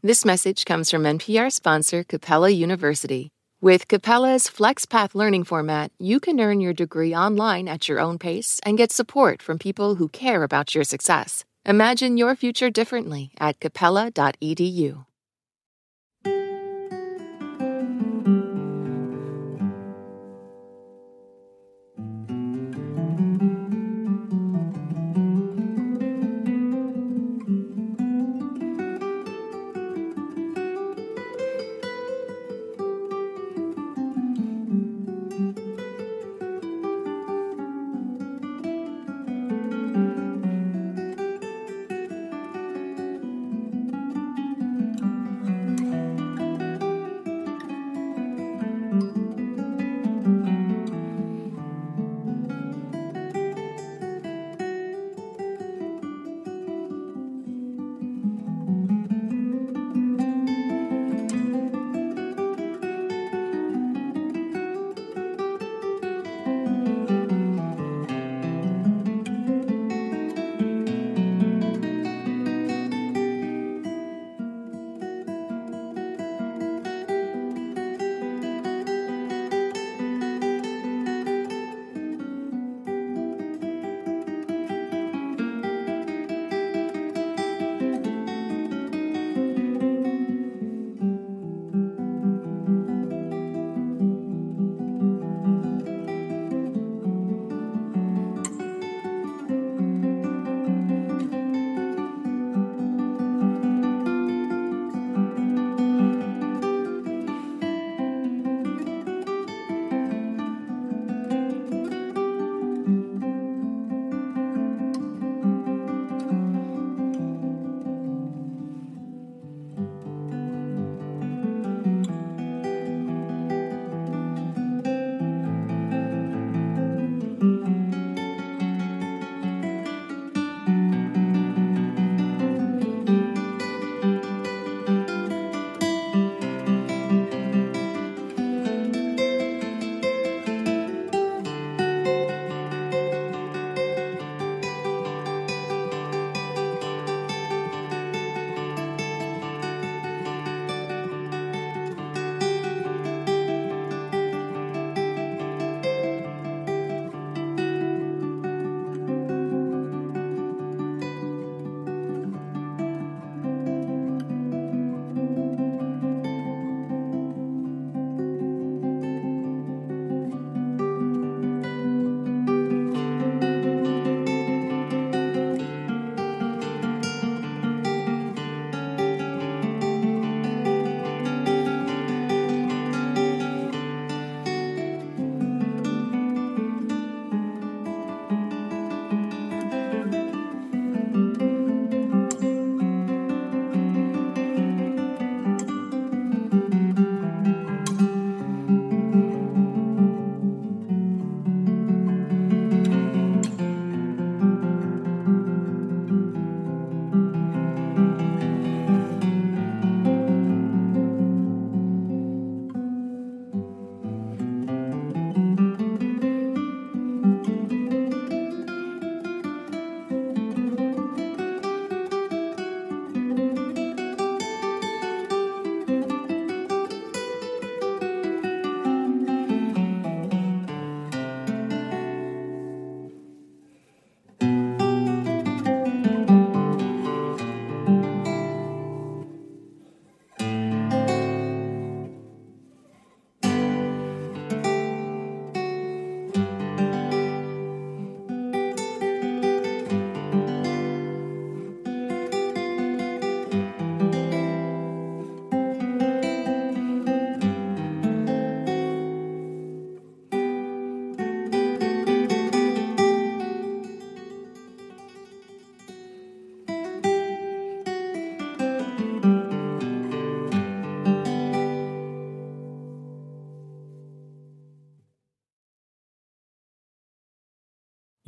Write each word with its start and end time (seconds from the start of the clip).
This 0.00 0.24
message 0.24 0.64
comes 0.64 0.92
from 0.92 1.02
NPR 1.02 1.50
sponsor 1.50 2.04
Capella 2.04 2.50
University. 2.50 3.30
With 3.60 3.88
Capella's 3.88 4.44
FlexPath 4.44 5.12
learning 5.12 5.42
format, 5.42 5.90
you 5.98 6.20
can 6.20 6.38
earn 6.38 6.60
your 6.60 6.72
degree 6.72 7.12
online 7.12 7.66
at 7.66 7.88
your 7.88 7.98
own 7.98 8.16
pace 8.16 8.60
and 8.64 8.78
get 8.78 8.92
support 8.92 9.42
from 9.42 9.58
people 9.58 9.96
who 9.96 10.08
care 10.08 10.44
about 10.44 10.72
your 10.72 10.84
success. 10.84 11.44
Imagine 11.66 12.16
your 12.16 12.36
future 12.36 12.70
differently 12.70 13.32
at 13.40 13.58
capella.edu. 13.58 15.04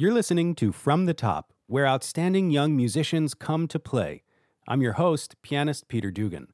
You're 0.00 0.14
listening 0.14 0.54
to 0.54 0.72
From 0.72 1.04
the 1.04 1.12
Top, 1.12 1.52
where 1.66 1.86
outstanding 1.86 2.50
young 2.50 2.74
musicians 2.74 3.34
come 3.34 3.68
to 3.68 3.78
play. 3.78 4.22
I'm 4.66 4.80
your 4.80 4.94
host, 4.94 5.36
pianist 5.42 5.88
Peter 5.88 6.10
Dugan. 6.10 6.46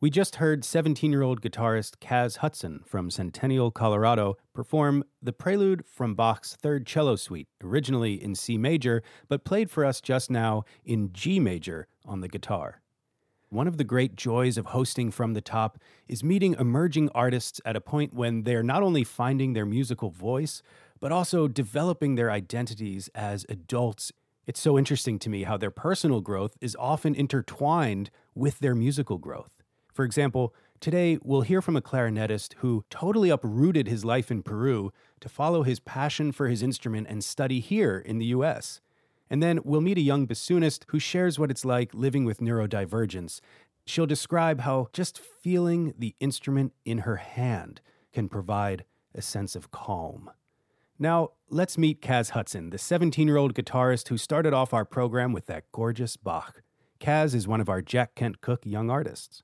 We 0.00 0.10
just 0.10 0.36
heard 0.36 0.64
17 0.64 1.10
year 1.10 1.22
old 1.22 1.40
guitarist 1.40 1.96
Kaz 2.00 2.36
Hudson 2.36 2.84
from 2.86 3.10
Centennial, 3.10 3.72
Colorado, 3.72 4.36
perform 4.52 5.02
the 5.20 5.32
prelude 5.32 5.84
from 5.84 6.14
Bach's 6.14 6.54
Third 6.54 6.86
Cello 6.86 7.16
Suite, 7.16 7.48
originally 7.64 8.14
in 8.14 8.36
C 8.36 8.56
major, 8.56 9.02
but 9.26 9.44
played 9.44 9.72
for 9.72 9.84
us 9.84 10.00
just 10.00 10.30
now 10.30 10.62
in 10.84 11.12
G 11.12 11.40
major 11.40 11.88
on 12.06 12.20
the 12.20 12.28
guitar. 12.28 12.80
one 13.50 13.66
of 13.66 13.76
the 13.76 13.84
great 13.84 14.14
joys 14.14 14.56
of 14.56 14.66
hosting 14.66 15.10
From 15.10 15.34
the 15.34 15.40
Top 15.40 15.78
is 16.06 16.22
meeting 16.22 16.54
emerging 16.60 17.08
artists 17.12 17.60
at 17.64 17.74
a 17.74 17.80
point 17.80 18.14
when 18.14 18.44
they're 18.44 18.62
not 18.62 18.84
only 18.84 19.02
finding 19.02 19.52
their 19.52 19.66
musical 19.66 20.10
voice, 20.10 20.62
but 21.04 21.12
also 21.12 21.46
developing 21.46 22.14
their 22.14 22.30
identities 22.30 23.10
as 23.14 23.44
adults. 23.50 24.10
It's 24.46 24.58
so 24.58 24.78
interesting 24.78 25.18
to 25.18 25.28
me 25.28 25.42
how 25.42 25.58
their 25.58 25.70
personal 25.70 26.22
growth 26.22 26.56
is 26.62 26.74
often 26.80 27.14
intertwined 27.14 28.10
with 28.34 28.60
their 28.60 28.74
musical 28.74 29.18
growth. 29.18 29.62
For 29.92 30.06
example, 30.06 30.54
today 30.80 31.18
we'll 31.22 31.42
hear 31.42 31.60
from 31.60 31.76
a 31.76 31.82
clarinetist 31.82 32.54
who 32.60 32.86
totally 32.88 33.28
uprooted 33.28 33.86
his 33.86 34.02
life 34.02 34.30
in 34.30 34.42
Peru 34.42 34.94
to 35.20 35.28
follow 35.28 35.62
his 35.62 35.78
passion 35.78 36.32
for 36.32 36.48
his 36.48 36.62
instrument 36.62 37.06
and 37.10 37.22
study 37.22 37.60
here 37.60 37.98
in 37.98 38.16
the 38.16 38.32
US. 38.36 38.80
And 39.28 39.42
then 39.42 39.60
we'll 39.62 39.82
meet 39.82 39.98
a 39.98 40.00
young 40.00 40.26
bassoonist 40.26 40.84
who 40.88 40.98
shares 40.98 41.38
what 41.38 41.50
it's 41.50 41.66
like 41.66 41.92
living 41.92 42.24
with 42.24 42.40
neurodivergence. 42.40 43.40
She'll 43.84 44.06
describe 44.06 44.60
how 44.60 44.88
just 44.94 45.18
feeling 45.18 45.92
the 45.98 46.14
instrument 46.18 46.72
in 46.86 47.00
her 47.00 47.16
hand 47.16 47.82
can 48.14 48.30
provide 48.30 48.86
a 49.14 49.20
sense 49.20 49.54
of 49.54 49.70
calm. 49.70 50.30
Now, 50.98 51.30
let's 51.50 51.76
meet 51.76 52.00
Kaz 52.00 52.30
Hudson, 52.30 52.70
the 52.70 52.78
17 52.78 53.26
year 53.26 53.36
old 53.36 53.54
guitarist 53.54 54.08
who 54.08 54.16
started 54.16 54.52
off 54.52 54.72
our 54.72 54.84
program 54.84 55.32
with 55.32 55.46
that 55.46 55.64
gorgeous 55.72 56.16
Bach. 56.16 56.62
Kaz 57.00 57.34
is 57.34 57.48
one 57.48 57.60
of 57.60 57.68
our 57.68 57.82
Jack 57.82 58.14
Kent 58.14 58.40
Cooke 58.40 58.64
young 58.64 58.90
artists. 58.90 59.42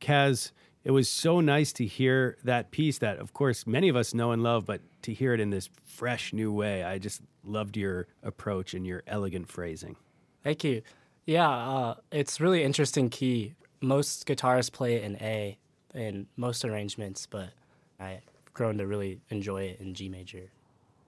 Kaz, 0.00 0.50
it 0.82 0.90
was 0.90 1.08
so 1.08 1.40
nice 1.40 1.72
to 1.74 1.86
hear 1.86 2.36
that 2.42 2.72
piece 2.72 2.98
that, 2.98 3.18
of 3.18 3.32
course, 3.32 3.66
many 3.66 3.88
of 3.88 3.96
us 3.96 4.14
know 4.14 4.32
and 4.32 4.42
love, 4.42 4.66
but 4.66 4.80
to 5.02 5.14
hear 5.14 5.32
it 5.32 5.40
in 5.40 5.50
this 5.50 5.70
fresh 5.84 6.32
new 6.32 6.52
way. 6.52 6.82
I 6.82 6.98
just 6.98 7.20
loved 7.44 7.76
your 7.76 8.08
approach 8.22 8.74
and 8.74 8.86
your 8.86 9.02
elegant 9.06 9.48
phrasing. 9.48 9.96
Thank 10.42 10.64
you. 10.64 10.82
Yeah, 11.24 11.48
uh, 11.48 11.94
it's 12.10 12.40
really 12.40 12.64
interesting 12.64 13.10
key. 13.10 13.54
Most 13.80 14.26
guitarists 14.26 14.72
play 14.72 14.96
it 14.96 15.04
in 15.04 15.16
A 15.16 15.58
in 15.94 16.26
most 16.36 16.64
arrangements, 16.64 17.26
but 17.26 17.50
I've 17.98 18.22
grown 18.52 18.78
to 18.78 18.86
really 18.86 19.20
enjoy 19.28 19.62
it 19.64 19.80
in 19.80 19.94
G 19.94 20.08
major. 20.08 20.50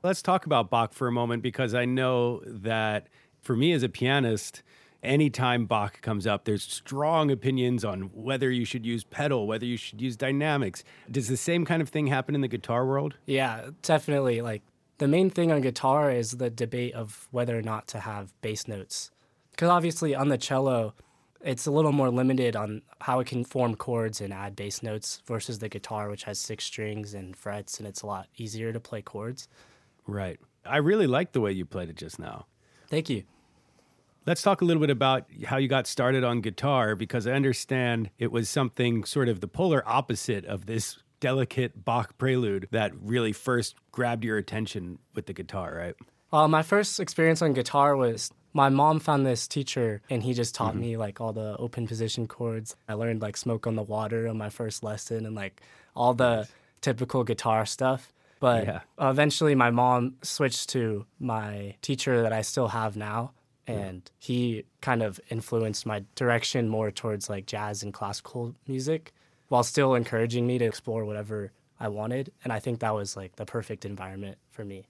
Let's 0.04 0.20
talk 0.20 0.46
about 0.46 0.68
Bach 0.68 0.92
for 0.92 1.06
a 1.06 1.12
moment 1.12 1.44
because 1.44 1.74
I 1.74 1.84
know 1.84 2.42
that 2.44 3.06
for 3.40 3.54
me 3.54 3.72
as 3.72 3.84
a 3.84 3.88
pianist, 3.88 4.64
anytime 5.00 5.64
Bach 5.66 6.00
comes 6.00 6.26
up, 6.26 6.44
there's 6.44 6.64
strong 6.64 7.30
opinions 7.30 7.84
on 7.84 8.10
whether 8.12 8.50
you 8.50 8.64
should 8.64 8.84
use 8.84 9.04
pedal, 9.04 9.46
whether 9.46 9.64
you 9.64 9.76
should 9.76 10.00
use 10.00 10.16
dynamics. 10.16 10.82
Does 11.08 11.28
the 11.28 11.36
same 11.36 11.64
kind 11.64 11.80
of 11.80 11.88
thing 11.88 12.08
happen 12.08 12.34
in 12.34 12.40
the 12.40 12.48
guitar 12.48 12.84
world? 12.84 13.14
Yeah, 13.26 13.70
definitely. 13.82 14.40
Like 14.40 14.62
the 14.98 15.06
main 15.06 15.30
thing 15.30 15.52
on 15.52 15.60
guitar 15.60 16.10
is 16.10 16.32
the 16.32 16.50
debate 16.50 16.94
of 16.94 17.28
whether 17.30 17.56
or 17.56 17.62
not 17.62 17.86
to 17.88 18.00
have 18.00 18.32
bass 18.40 18.66
notes. 18.66 19.12
Because 19.52 19.68
obviously 19.68 20.16
on 20.16 20.30
the 20.30 20.38
cello, 20.38 20.94
it's 21.42 21.66
a 21.66 21.70
little 21.70 21.92
more 21.92 22.10
limited 22.10 22.56
on 22.56 22.82
how 23.02 23.20
it 23.20 23.28
can 23.28 23.44
form 23.44 23.76
chords 23.76 24.20
and 24.20 24.32
add 24.32 24.56
bass 24.56 24.82
notes 24.82 25.22
versus 25.26 25.60
the 25.60 25.68
guitar, 25.68 26.08
which 26.08 26.24
has 26.24 26.40
six 26.40 26.64
strings 26.64 27.14
and 27.14 27.36
frets, 27.36 27.78
and 27.78 27.86
it's 27.86 28.02
a 28.02 28.06
lot 28.06 28.26
easier 28.36 28.72
to 28.72 28.80
play 28.80 29.00
chords. 29.00 29.46
Right. 30.06 30.38
I 30.64 30.78
really 30.78 31.06
like 31.06 31.32
the 31.32 31.40
way 31.40 31.52
you 31.52 31.64
played 31.64 31.88
it 31.88 31.96
just 31.96 32.18
now. 32.18 32.46
Thank 32.88 33.08
you. 33.10 33.24
Let's 34.24 34.42
talk 34.42 34.60
a 34.60 34.64
little 34.64 34.80
bit 34.80 34.90
about 34.90 35.26
how 35.46 35.56
you 35.56 35.66
got 35.66 35.88
started 35.88 36.22
on 36.22 36.40
guitar 36.40 36.94
because 36.94 37.26
I 37.26 37.32
understand 37.32 38.10
it 38.18 38.30
was 38.30 38.48
something 38.48 39.04
sort 39.04 39.28
of 39.28 39.40
the 39.40 39.48
polar 39.48 39.82
opposite 39.84 40.44
of 40.44 40.66
this 40.66 40.98
delicate 41.18 41.84
Bach 41.84 42.16
prelude 42.18 42.68
that 42.70 42.92
really 43.00 43.32
first 43.32 43.74
grabbed 43.90 44.24
your 44.24 44.38
attention 44.38 44.98
with 45.14 45.26
the 45.26 45.32
guitar, 45.32 45.74
right? 45.76 45.94
Well, 46.30 46.46
my 46.48 46.62
first 46.62 47.00
experience 47.00 47.42
on 47.42 47.52
guitar 47.52 47.96
was 47.96 48.30
my 48.52 48.68
mom 48.68 49.00
found 49.00 49.26
this 49.26 49.48
teacher 49.48 50.02
and 50.10 50.22
he 50.22 50.34
just 50.34 50.54
taught 50.54 50.72
mm-hmm. 50.72 50.80
me 50.80 50.96
like 50.96 51.20
all 51.20 51.32
the 51.32 51.56
open 51.58 51.86
position 51.86 52.26
chords. 52.26 52.76
I 52.88 52.94
learned 52.94 53.22
like 53.22 53.36
Smoke 53.36 53.66
on 53.66 53.76
the 53.76 53.82
Water 53.82 54.28
on 54.28 54.38
my 54.38 54.50
first 54.50 54.82
lesson 54.82 55.26
and 55.26 55.34
like 55.34 55.62
all 55.96 56.14
the 56.14 56.48
typical 56.80 57.24
guitar 57.24 57.66
stuff. 57.66 58.11
But 58.42 58.66
yeah. 58.66 58.80
eventually 59.00 59.54
my 59.54 59.70
mom 59.70 60.16
switched 60.22 60.70
to 60.70 61.06
my 61.20 61.76
teacher 61.80 62.22
that 62.22 62.32
I 62.32 62.42
still 62.42 62.66
have 62.66 62.96
now 62.96 63.34
and 63.68 64.10
he 64.18 64.64
kind 64.80 65.00
of 65.00 65.20
influenced 65.30 65.86
my 65.86 66.02
direction 66.16 66.68
more 66.68 66.90
towards 66.90 67.30
like 67.30 67.46
jazz 67.46 67.84
and 67.84 67.94
classical 67.94 68.56
music 68.66 69.12
while 69.46 69.62
still 69.62 69.94
encouraging 69.94 70.44
me 70.44 70.58
to 70.58 70.64
explore 70.64 71.04
whatever 71.04 71.52
I 71.78 71.86
wanted 71.86 72.32
and 72.42 72.52
I 72.52 72.58
think 72.58 72.80
that 72.80 72.92
was 72.92 73.16
like 73.16 73.36
the 73.36 73.46
perfect 73.46 73.84
environment 73.84 74.38
for 74.50 74.64
me. 74.64 74.86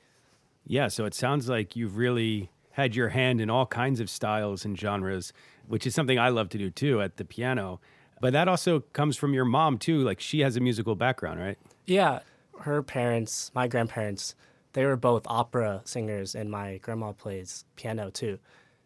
Yeah, 0.66 0.88
so 0.88 1.04
it 1.04 1.12
sounds 1.12 1.46
like 1.46 1.76
you've 1.76 1.98
really 1.98 2.48
had 2.70 2.96
your 2.96 3.10
hand 3.10 3.38
in 3.38 3.50
all 3.50 3.66
kinds 3.66 4.00
of 4.00 4.08
styles 4.08 4.64
and 4.64 4.80
genres, 4.80 5.34
which 5.68 5.86
is 5.86 5.94
something 5.94 6.18
I 6.18 6.30
love 6.30 6.48
to 6.48 6.58
do 6.58 6.70
too 6.70 7.02
at 7.02 7.18
the 7.18 7.26
piano. 7.26 7.80
But 8.18 8.32
that 8.32 8.48
also 8.48 8.80
comes 8.80 9.18
from 9.18 9.34
your 9.34 9.44
mom 9.44 9.76
too, 9.76 9.98
like 9.98 10.20
she 10.20 10.40
has 10.40 10.56
a 10.56 10.60
musical 10.60 10.94
background, 10.94 11.38
right? 11.38 11.58
Yeah, 11.84 12.20
her 12.60 12.82
parents, 12.82 13.50
my 13.54 13.68
grandparents, 13.68 14.34
they 14.72 14.84
were 14.86 14.96
both 14.96 15.22
opera 15.26 15.82
singers 15.84 16.34
and 16.34 16.50
my 16.50 16.78
grandma 16.78 17.12
plays 17.12 17.64
piano 17.76 18.10
too. 18.10 18.38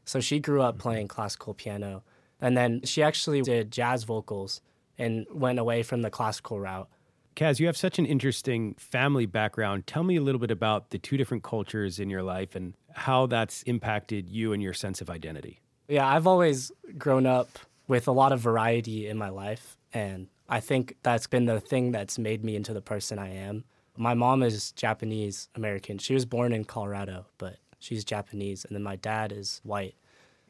So 0.05 0.21
she 0.21 0.41
grew 0.41 0.63
up 0.63 0.75
mm-hmm. 0.75 0.83
playing 0.83 1.09
classical 1.09 1.55
piano. 1.55 2.03
And 2.41 2.57
then 2.57 2.83
she 2.85 3.03
actually 3.03 3.43
did 3.43 3.71
jazz 3.71 4.05
vocals 4.05 4.61
and 4.99 5.27
went 5.31 5.59
away 5.59 5.83
from 5.83 6.03
the 6.03 6.11
classical 6.11 6.61
route. 6.61 6.89
Kaz, 7.35 7.61
you 7.61 7.67
have 7.67 7.77
such 7.77 7.99
an 7.99 8.07
interesting 8.07 8.75
family 8.79 9.27
background. 9.27 9.87
Tell 9.87 10.03
me 10.03 10.17
a 10.17 10.23
little 10.23 10.39
bit 10.39 10.51
about 10.51 10.91
the 10.91 10.99
two 10.99 11.19
different 11.19 11.43
cultures 11.43 11.99
in 11.99 12.09
your 12.09 12.23
life 12.23 12.57
and 12.57 12.75
how 12.93 13.27
that's 13.27 13.63
impacted 13.65 14.29
you 14.29 14.53
and 14.55 14.63
your 14.63 14.73
sense 14.73 15.03
of 15.03 15.11
identity. 15.11 15.61
Yeah, 15.89 16.09
I've 16.09 16.27
always 16.27 16.73
grown 16.97 17.27
up 17.27 17.59
with 17.89 18.09
a 18.09 18.13
lot 18.13 18.33
of 18.33 18.41
variety 18.41 19.07
in 19.07 19.19
my 19.19 19.29
life. 19.29 19.77
And 19.93 20.29
I 20.49 20.61
think 20.61 20.97
that's 21.03 21.27
been 21.27 21.47
the 21.47 21.61
thing 21.61 21.93
that's 21.93 22.19
made 22.19 22.45
me 22.45 22.57
into 22.57 22.73
the 22.73 22.81
person 22.81 23.19
I 23.19 23.35
am. 23.35 23.65
My 23.97 24.15
mom 24.15 24.43
is 24.43 24.73
Japanese 24.73 25.49
American. 25.55 25.99
She 25.99 26.15
was 26.15 26.27
born 26.27 26.53
in 26.53 26.65
Colorado, 26.65 27.27
but 27.39 27.57
She's 27.79 28.05
Japanese, 28.05 28.65
and 28.65 28.75
then 28.75 28.83
my 28.83 28.97
dad 28.97 29.33
is 29.33 29.61
white. 29.63 29.95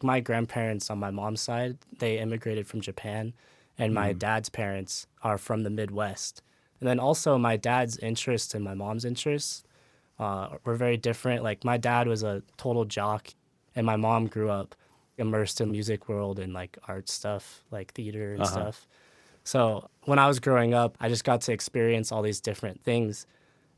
My 0.02 0.20
grandparents 0.20 0.90
on 0.90 0.98
my 0.98 1.10
mom's 1.10 1.40
side, 1.40 1.78
they 1.98 2.18
immigrated 2.18 2.66
from 2.66 2.80
Japan, 2.80 3.34
and 3.78 3.92
my 3.92 4.12
mm. 4.12 4.18
dad's 4.18 4.48
parents 4.48 5.06
are 5.22 5.38
from 5.38 5.62
the 5.62 5.70
Midwest. 5.70 6.42
And 6.80 6.88
then 6.88 7.00
also 7.00 7.38
my 7.38 7.56
dad's 7.56 7.98
interests 7.98 8.54
and 8.54 8.64
my 8.64 8.74
mom's 8.74 9.04
interests 9.04 9.64
uh, 10.18 10.56
were 10.64 10.76
very 10.76 10.96
different. 10.96 11.42
Like 11.42 11.64
my 11.64 11.76
dad 11.76 12.06
was 12.08 12.22
a 12.22 12.42
total 12.56 12.84
jock, 12.84 13.28
and 13.74 13.84
my 13.84 13.96
mom 13.96 14.26
grew 14.26 14.50
up 14.50 14.74
immersed 15.18 15.60
in 15.60 15.70
music 15.70 16.08
world 16.08 16.38
and 16.38 16.52
like 16.52 16.78
art 16.86 17.08
stuff, 17.08 17.64
like 17.70 17.92
theater 17.94 18.32
and 18.32 18.42
uh-huh. 18.42 18.50
stuff. 18.50 18.86
So 19.46 19.88
when 20.06 20.18
I 20.18 20.26
was 20.26 20.40
growing 20.40 20.74
up, 20.74 20.96
I 20.98 21.08
just 21.08 21.22
got 21.22 21.40
to 21.42 21.52
experience 21.52 22.10
all 22.10 22.20
these 22.20 22.40
different 22.40 22.82
things, 22.82 23.28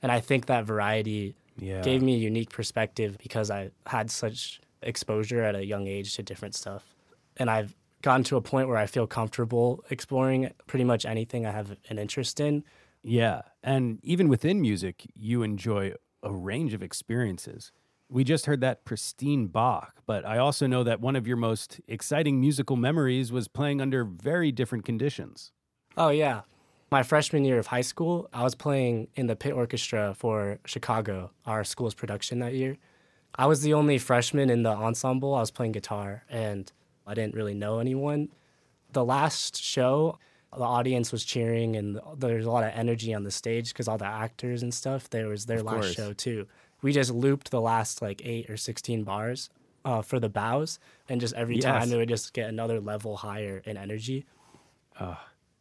and 0.01 0.11
I 0.11 0.19
think 0.19 0.47
that 0.47 0.65
variety 0.65 1.35
yeah. 1.59 1.83
gave 1.83 2.01
me 2.01 2.15
a 2.15 2.19
unique 2.19 2.49
perspective 2.49 3.19
because 3.19 3.51
I 3.51 3.71
had 3.85 4.11
such 4.11 4.63
exposure 4.81 5.43
at 5.43 5.55
a 5.55 5.67
young 5.67 5.87
age 5.87 6.15
to 6.17 6.23
different 6.23 6.55
stuff. 6.55 6.95
And 7.37 7.51
I've 7.51 7.77
gotten 8.01 8.25
to 8.25 8.37
a 8.37 8.41
point 8.41 8.69
where 8.69 8.79
I 8.79 8.87
feel 8.87 9.07
comfortable 9.07 9.85
exploring 9.91 10.51
pretty 10.67 10.85
much 10.85 11.05
anything 11.05 11.45
I 11.45 11.51
have 11.51 11.77
an 11.91 11.99
interest 11.99 12.41
in. 12.41 12.65
Yeah. 13.03 13.43
And 13.63 13.99
even 14.03 14.29
within 14.29 14.63
music, 14.63 15.07
you 15.15 15.43
enjoy 15.43 15.93
a 16.23 16.33
range 16.33 16.73
of 16.73 16.83
experiences. 16.83 17.73
We 18.09 18.25
just 18.25 18.47
heard 18.47 18.63
that 18.63 18.87
pristine 18.87 19.49
Bach, 19.49 19.97
but 20.07 20.25
I 20.25 20.39
also 20.39 20.67
know 20.67 20.83
that 20.85 21.03
one 21.03 21.15
of 21.15 21.27
your 21.27 21.37
most 21.37 21.79
exciting 21.87 22.41
musical 22.41 22.77
memories 22.77 23.31
was 23.31 23.49
playing 23.49 23.83
under 23.83 24.05
very 24.05 24.51
different 24.51 24.87
conditions. 24.87 25.53
Oh, 25.99 26.11
yeah. 26.11 26.43
My 26.91 27.03
freshman 27.03 27.45
year 27.45 27.59
of 27.59 27.67
high 27.67 27.83
school, 27.83 28.31
I 28.33 28.45
was 28.45 28.55
playing 28.55 29.09
in 29.17 29.27
the 29.27 29.37
pit 29.37 29.53
orchestra 29.53 30.15
for 30.17 30.59
Chicago, 30.65 31.33
our 31.45 31.65
school's 31.65 31.95
production 31.95 32.39
that 32.39 32.55
year. 32.55 32.79
I 33.35 33.47
was 33.47 33.61
the 33.61 33.75
only 33.75 33.99
freshman 33.99 34.49
in 34.49 34.63
the 34.63 34.71
ensemble. 34.71 35.35
I 35.35 35.41
was 35.41 35.51
playing 35.51 35.73
guitar 35.73 36.25
and 36.31 36.71
I 37.07 37.15
didn't 37.15 37.35
really 37.35 37.53
know 37.53 37.79
anyone. 37.81 38.29
The 38.93 39.05
last 39.05 39.63
show, 39.63 40.19
the 40.57 40.63
audience 40.63 41.13
was 41.13 41.25
cheering 41.25 41.77
and 41.77 42.01
there's 42.17 42.47
a 42.47 42.51
lot 42.51 42.65
of 42.65 42.71
energy 42.75 43.13
on 43.13 43.25
the 43.25 43.31
stage 43.31 43.69
because 43.69 43.87
all 43.87 43.99
the 43.99 44.07
actors 44.07 44.63
and 44.63 44.73
stuff, 44.73 45.11
there 45.11 45.29
was 45.29 45.45
their 45.45 45.59
of 45.59 45.67
last 45.67 45.75
course. 45.75 45.93
show 45.95 46.13
too. 46.15 46.47
We 46.81 46.93
just 46.93 47.11
looped 47.11 47.51
the 47.51 47.61
last 47.61 48.01
like 48.01 48.23
eight 48.25 48.49
or 48.49 48.57
16 48.57 49.03
bars 49.03 49.51
uh, 49.85 50.01
for 50.01 50.19
the 50.19 50.31
bows 50.31 50.79
and 51.09 51.21
just 51.21 51.35
every 51.35 51.57
yes. 51.57 51.65
time 51.65 51.93
it 51.93 51.97
would 51.97 52.09
just 52.09 52.33
get 52.33 52.49
another 52.49 52.81
level 52.81 53.17
higher 53.19 53.63
in 53.67 53.77
energy. 53.77 54.25
Uh 54.99 55.17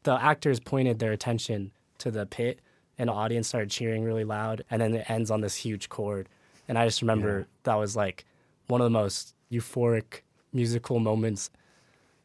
the 0.08 0.24
actors 0.24 0.62
pointed 0.62 1.00
their 1.00 1.12
attention 1.12 1.70
to 1.98 2.10
the 2.10 2.26
pit 2.26 2.62
and 2.98 3.10
the 3.10 3.14
audience 3.14 3.50
started 3.50 3.70
cheering 3.70 4.06
really 4.06 4.24
loud 4.24 4.64
and 4.72 4.82
then 4.82 4.94
it 4.94 5.10
ends 5.10 5.30
on 5.30 5.42
this 5.42 5.58
huge 5.58 5.90
chord. 5.90 6.30
And 6.70 6.78
i 6.78 6.86
just 6.86 7.02
remember 7.02 7.40
yeah. 7.40 7.46
that 7.64 7.76
was 7.76 7.98
like 7.98 8.24
one 8.68 8.80
of 8.80 8.86
the 8.86 8.90
most 8.90 9.36
euphoric 9.52 10.22
musical 10.54 11.00
moments. 11.02 11.50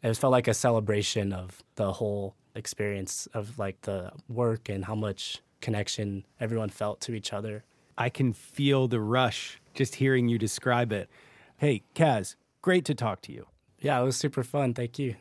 It 0.00 0.16
felt 0.16 0.30
like 0.30 0.46
a 0.46 0.54
celebration 0.54 1.32
of 1.32 1.60
the 1.74 1.94
whole 1.94 2.36
experience 2.54 3.26
of 3.34 3.58
like 3.58 3.80
the 3.80 4.12
work 4.28 4.68
and 4.68 4.84
how 4.84 4.94
much 4.94 5.42
connection 5.60 6.24
everyone 6.38 6.68
felt 6.68 7.00
to 7.00 7.14
each 7.14 7.32
other. 7.32 7.64
I 7.98 8.10
can 8.10 8.32
feel 8.32 8.86
the 8.86 9.00
rush 9.00 9.60
just 9.74 9.96
hearing 9.96 10.28
you 10.28 10.38
describe 10.38 10.92
it. 10.92 11.10
Hey 11.56 11.82
kaz 11.96 12.36
great 12.60 12.84
to 12.84 12.94
talk 12.94 13.22
to 13.22 13.32
you. 13.32 13.48
Yeah 13.80 14.00
it 14.00 14.04
was 14.04 14.16
super 14.16 14.44
fun. 14.44 14.72
Thank 14.72 15.00
you. 15.00 15.16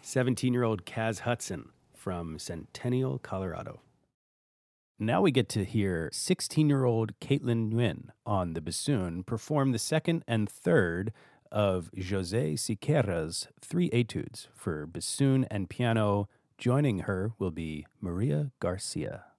17 0.00 0.52
year 0.52 0.64
old 0.64 0.84
Kaz 0.84 1.20
Hudson 1.20 1.68
from 2.02 2.36
Centennial, 2.36 3.20
Colorado. 3.20 3.80
Now 4.98 5.22
we 5.22 5.30
get 5.30 5.48
to 5.50 5.64
hear 5.64 6.10
16 6.12 6.68
year 6.68 6.84
old 6.84 7.12
Caitlin 7.20 7.72
Nguyen 7.72 8.08
on 8.26 8.54
the 8.54 8.60
bassoon 8.60 9.22
perform 9.22 9.70
the 9.70 9.78
second 9.78 10.24
and 10.26 10.50
third 10.50 11.12
of 11.52 11.90
Jose 11.96 12.54
Siqueira's 12.54 13.46
three 13.60 13.88
etudes 13.92 14.48
for 14.52 14.84
bassoon 14.84 15.44
and 15.48 15.70
piano. 15.70 16.28
Joining 16.58 17.00
her 17.00 17.30
will 17.38 17.52
be 17.52 17.86
Maria 18.00 18.50
Garcia. 18.58 19.31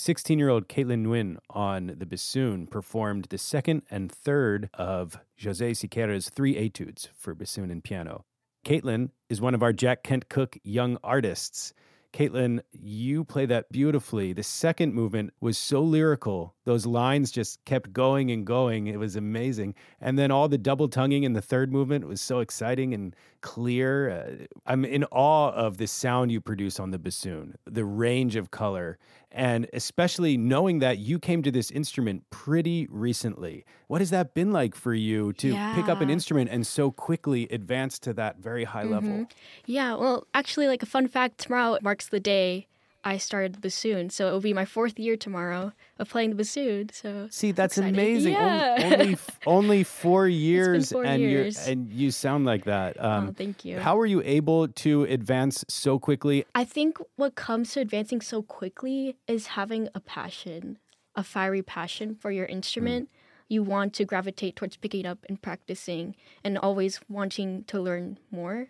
16 0.00 0.38
year 0.38 0.48
old 0.48 0.68
Caitlin 0.68 1.04
Nguyen 1.04 1.36
on 1.50 1.94
the 1.98 2.06
bassoon 2.06 2.66
performed 2.66 3.26
the 3.30 3.38
second 3.38 3.82
and 3.90 4.10
third 4.10 4.70
of 4.74 5.18
Jose 5.42 5.72
Siqueira's 5.72 6.30
three 6.30 6.56
etudes 6.56 7.08
for 7.14 7.34
bassoon 7.34 7.70
and 7.70 7.84
piano. 7.84 8.24
Caitlin 8.64 9.10
is 9.28 9.40
one 9.40 9.54
of 9.54 9.62
our 9.62 9.72
Jack 9.72 10.02
Kent 10.02 10.28
Cooke 10.28 10.56
young 10.62 10.98
artists. 11.04 11.72
Caitlin, 12.12 12.60
you 12.72 13.24
play 13.24 13.46
that 13.46 13.70
beautifully. 13.70 14.32
The 14.32 14.42
second 14.42 14.94
movement 14.94 15.32
was 15.40 15.56
so 15.56 15.82
lyrical. 15.82 16.54
Those 16.64 16.84
lines 16.86 17.30
just 17.30 17.64
kept 17.64 17.92
going 17.92 18.30
and 18.30 18.46
going. 18.46 18.86
It 18.86 18.98
was 18.98 19.16
amazing. 19.16 19.74
And 20.00 20.18
then 20.18 20.30
all 20.30 20.48
the 20.48 20.58
double 20.58 20.88
tonguing 20.88 21.24
in 21.24 21.32
the 21.32 21.40
third 21.40 21.72
movement 21.72 22.06
was 22.06 22.20
so 22.20 22.40
exciting 22.40 22.92
and 22.92 23.16
clear. 23.40 24.10
Uh, 24.10 24.46
I'm 24.66 24.84
in 24.84 25.04
awe 25.04 25.50
of 25.50 25.78
the 25.78 25.86
sound 25.86 26.30
you 26.30 26.40
produce 26.40 26.78
on 26.78 26.90
the 26.90 26.98
bassoon, 26.98 27.56
the 27.64 27.84
range 27.84 28.36
of 28.36 28.50
color, 28.50 28.98
and 29.32 29.68
especially 29.72 30.36
knowing 30.36 30.80
that 30.80 30.98
you 30.98 31.18
came 31.18 31.42
to 31.42 31.50
this 31.50 31.70
instrument 31.70 32.28
pretty 32.30 32.86
recently. 32.90 33.64
What 33.86 34.00
has 34.00 34.10
that 34.10 34.34
been 34.34 34.52
like 34.52 34.74
for 34.74 34.92
you 34.92 35.32
to 35.34 35.48
yeah. 35.48 35.74
pick 35.74 35.88
up 35.88 36.00
an 36.00 36.10
instrument 36.10 36.50
and 36.50 36.66
so 36.66 36.90
quickly 36.90 37.48
advance 37.50 37.98
to 38.00 38.12
that 38.14 38.38
very 38.38 38.64
high 38.64 38.84
mm-hmm. 38.84 38.92
level? 38.92 39.26
Yeah, 39.66 39.94
well, 39.94 40.26
actually, 40.34 40.68
like 40.68 40.82
a 40.82 40.86
fun 40.86 41.08
fact 41.08 41.38
tomorrow 41.38 41.78
marks 41.82 42.08
the 42.08 42.20
day 42.20 42.66
I 43.02 43.16
started 43.16 43.54
the 43.54 43.60
bassoon, 43.60 44.10
so 44.10 44.28
it 44.28 44.32
will 44.32 44.40
be 44.40 44.52
my 44.52 44.66
fourth 44.66 44.98
year 44.98 45.16
tomorrow 45.16 45.72
of 45.98 46.10
playing 46.10 46.30
the 46.30 46.36
bassoon. 46.36 46.90
So 46.92 47.28
see, 47.30 47.52
that's 47.52 47.78
excited. 47.78 47.98
amazing. 47.98 48.32
Yeah. 48.34 48.76
Only, 48.78 48.94
only, 48.96 49.18
only 49.46 49.84
four 49.84 50.28
years, 50.28 50.92
four 50.92 51.04
and 51.04 51.22
you 51.22 51.50
and 51.66 51.90
you 51.90 52.10
sound 52.10 52.44
like 52.44 52.64
that. 52.64 53.02
Um, 53.02 53.28
oh, 53.28 53.32
thank 53.32 53.64
you. 53.64 53.78
How 53.78 53.96
were 53.96 54.06
you 54.06 54.20
able 54.24 54.68
to 54.68 55.04
advance 55.04 55.64
so 55.68 55.98
quickly? 55.98 56.44
I 56.54 56.64
think 56.64 56.98
what 57.16 57.36
comes 57.36 57.72
to 57.72 57.80
advancing 57.80 58.20
so 58.20 58.42
quickly 58.42 59.16
is 59.26 59.48
having 59.48 59.88
a 59.94 60.00
passion, 60.00 60.78
a 61.14 61.24
fiery 61.24 61.62
passion 61.62 62.14
for 62.14 62.30
your 62.30 62.46
instrument. 62.46 63.08
Mm. 63.08 63.16
You 63.48 63.62
want 63.62 63.94
to 63.94 64.04
gravitate 64.04 64.56
towards 64.56 64.76
picking 64.76 65.06
up 65.06 65.24
and 65.28 65.40
practicing, 65.40 66.14
and 66.44 66.58
always 66.58 67.00
wanting 67.08 67.64
to 67.64 67.80
learn 67.80 68.18
more. 68.30 68.68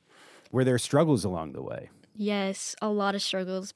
Were 0.53 0.65
there 0.65 0.79
struggles 0.79 1.25
along 1.25 1.53
the 1.53 1.63
way? 1.63 1.91
Yes, 2.17 2.75
a 2.83 2.89
lot 2.89 3.15
of 3.15 3.23
struggles. 3.23 3.73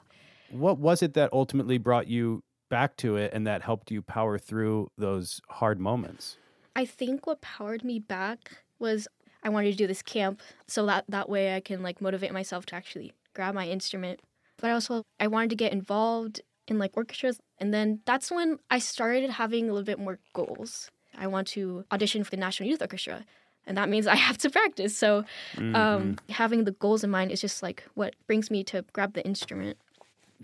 What 0.49 0.77
was 0.77 1.01
it 1.01 1.13
that 1.13 1.31
ultimately 1.33 1.77
brought 1.77 2.07
you 2.07 2.43
back 2.69 2.97
to 2.97 3.15
it 3.17 3.31
and 3.33 3.45
that 3.47 3.61
helped 3.61 3.91
you 3.91 4.01
power 4.01 4.37
through 4.37 4.89
those 4.97 5.41
hard 5.49 5.79
moments? 5.79 6.37
I 6.75 6.85
think 6.85 7.25
what 7.25 7.41
powered 7.41 7.83
me 7.83 7.99
back 7.99 8.63
was 8.79 9.07
I 9.43 9.49
wanted 9.49 9.71
to 9.71 9.77
do 9.77 9.87
this 9.87 10.01
camp 10.01 10.41
so 10.67 10.85
that 10.87 11.05
that 11.07 11.29
way 11.29 11.55
I 11.55 11.59
can 11.59 11.83
like 11.83 12.01
motivate 12.01 12.33
myself 12.33 12.65
to 12.67 12.75
actually 12.75 13.13
grab 13.33 13.55
my 13.55 13.67
instrument. 13.67 14.19
But 14.57 14.69
I 14.69 14.73
also 14.73 15.03
I 15.19 15.27
wanted 15.27 15.51
to 15.51 15.55
get 15.55 15.71
involved 15.71 16.41
in 16.67 16.79
like 16.79 16.97
orchestras 16.97 17.39
and 17.59 17.73
then 17.73 18.01
that's 18.05 18.31
when 18.31 18.59
I 18.69 18.79
started 18.79 19.29
having 19.29 19.69
a 19.69 19.73
little 19.73 19.85
bit 19.85 19.99
more 19.99 20.19
goals. 20.33 20.89
I 21.17 21.27
want 21.27 21.47
to 21.49 21.85
audition 21.91 22.23
for 22.23 22.31
the 22.31 22.37
National 22.37 22.67
Youth 22.67 22.81
Orchestra 22.81 23.23
and 23.67 23.77
that 23.77 23.89
means 23.89 24.07
I 24.07 24.15
have 24.15 24.37
to 24.39 24.49
practice. 24.49 24.97
So 24.97 25.25
um, 25.57 25.73
mm-hmm. 25.73 26.31
having 26.31 26.63
the 26.63 26.71
goals 26.71 27.03
in 27.03 27.09
mind 27.09 27.31
is 27.31 27.41
just 27.41 27.63
like 27.63 27.83
what 27.93 28.15
brings 28.27 28.51
me 28.51 28.63
to 28.65 28.83
grab 28.93 29.13
the 29.13 29.25
instrument. 29.25 29.77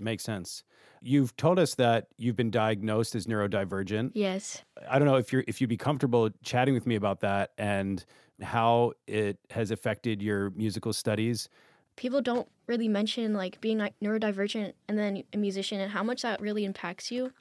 Makes 0.01 0.23
sense. 0.23 0.63
You've 1.03 1.35
told 1.35 1.59
us 1.59 1.75
that 1.75 2.07
you've 2.17 2.35
been 2.35 2.51
diagnosed 2.51 3.15
as 3.15 3.27
neurodivergent. 3.27 4.11
Yes. 4.13 4.63
I 4.89 4.99
don't 4.99 5.07
know 5.07 5.15
if 5.15 5.31
you're 5.31 5.43
if 5.47 5.61
you'd 5.61 5.69
be 5.69 5.77
comfortable 5.77 6.29
chatting 6.43 6.73
with 6.73 6.85
me 6.85 6.95
about 6.95 7.21
that 7.21 7.51
and 7.57 8.03
how 8.41 8.93
it 9.07 9.37
has 9.51 9.71
affected 9.71 10.21
your 10.21 10.49
musical 10.51 10.93
studies. 10.93 11.49
People 11.95 12.21
don't 12.21 12.47
really 12.67 12.87
mention 12.87 13.33
like 13.33 13.61
being 13.61 13.77
like 13.77 13.93
neurodivergent 14.03 14.73
and 14.87 14.97
then 14.97 15.23
a 15.33 15.37
musician 15.37 15.79
and 15.79 15.91
how 15.91 16.03
much 16.03 16.21
that 16.23 16.41
really 16.41 16.65
impacts 16.65 17.11
you. 17.11 17.31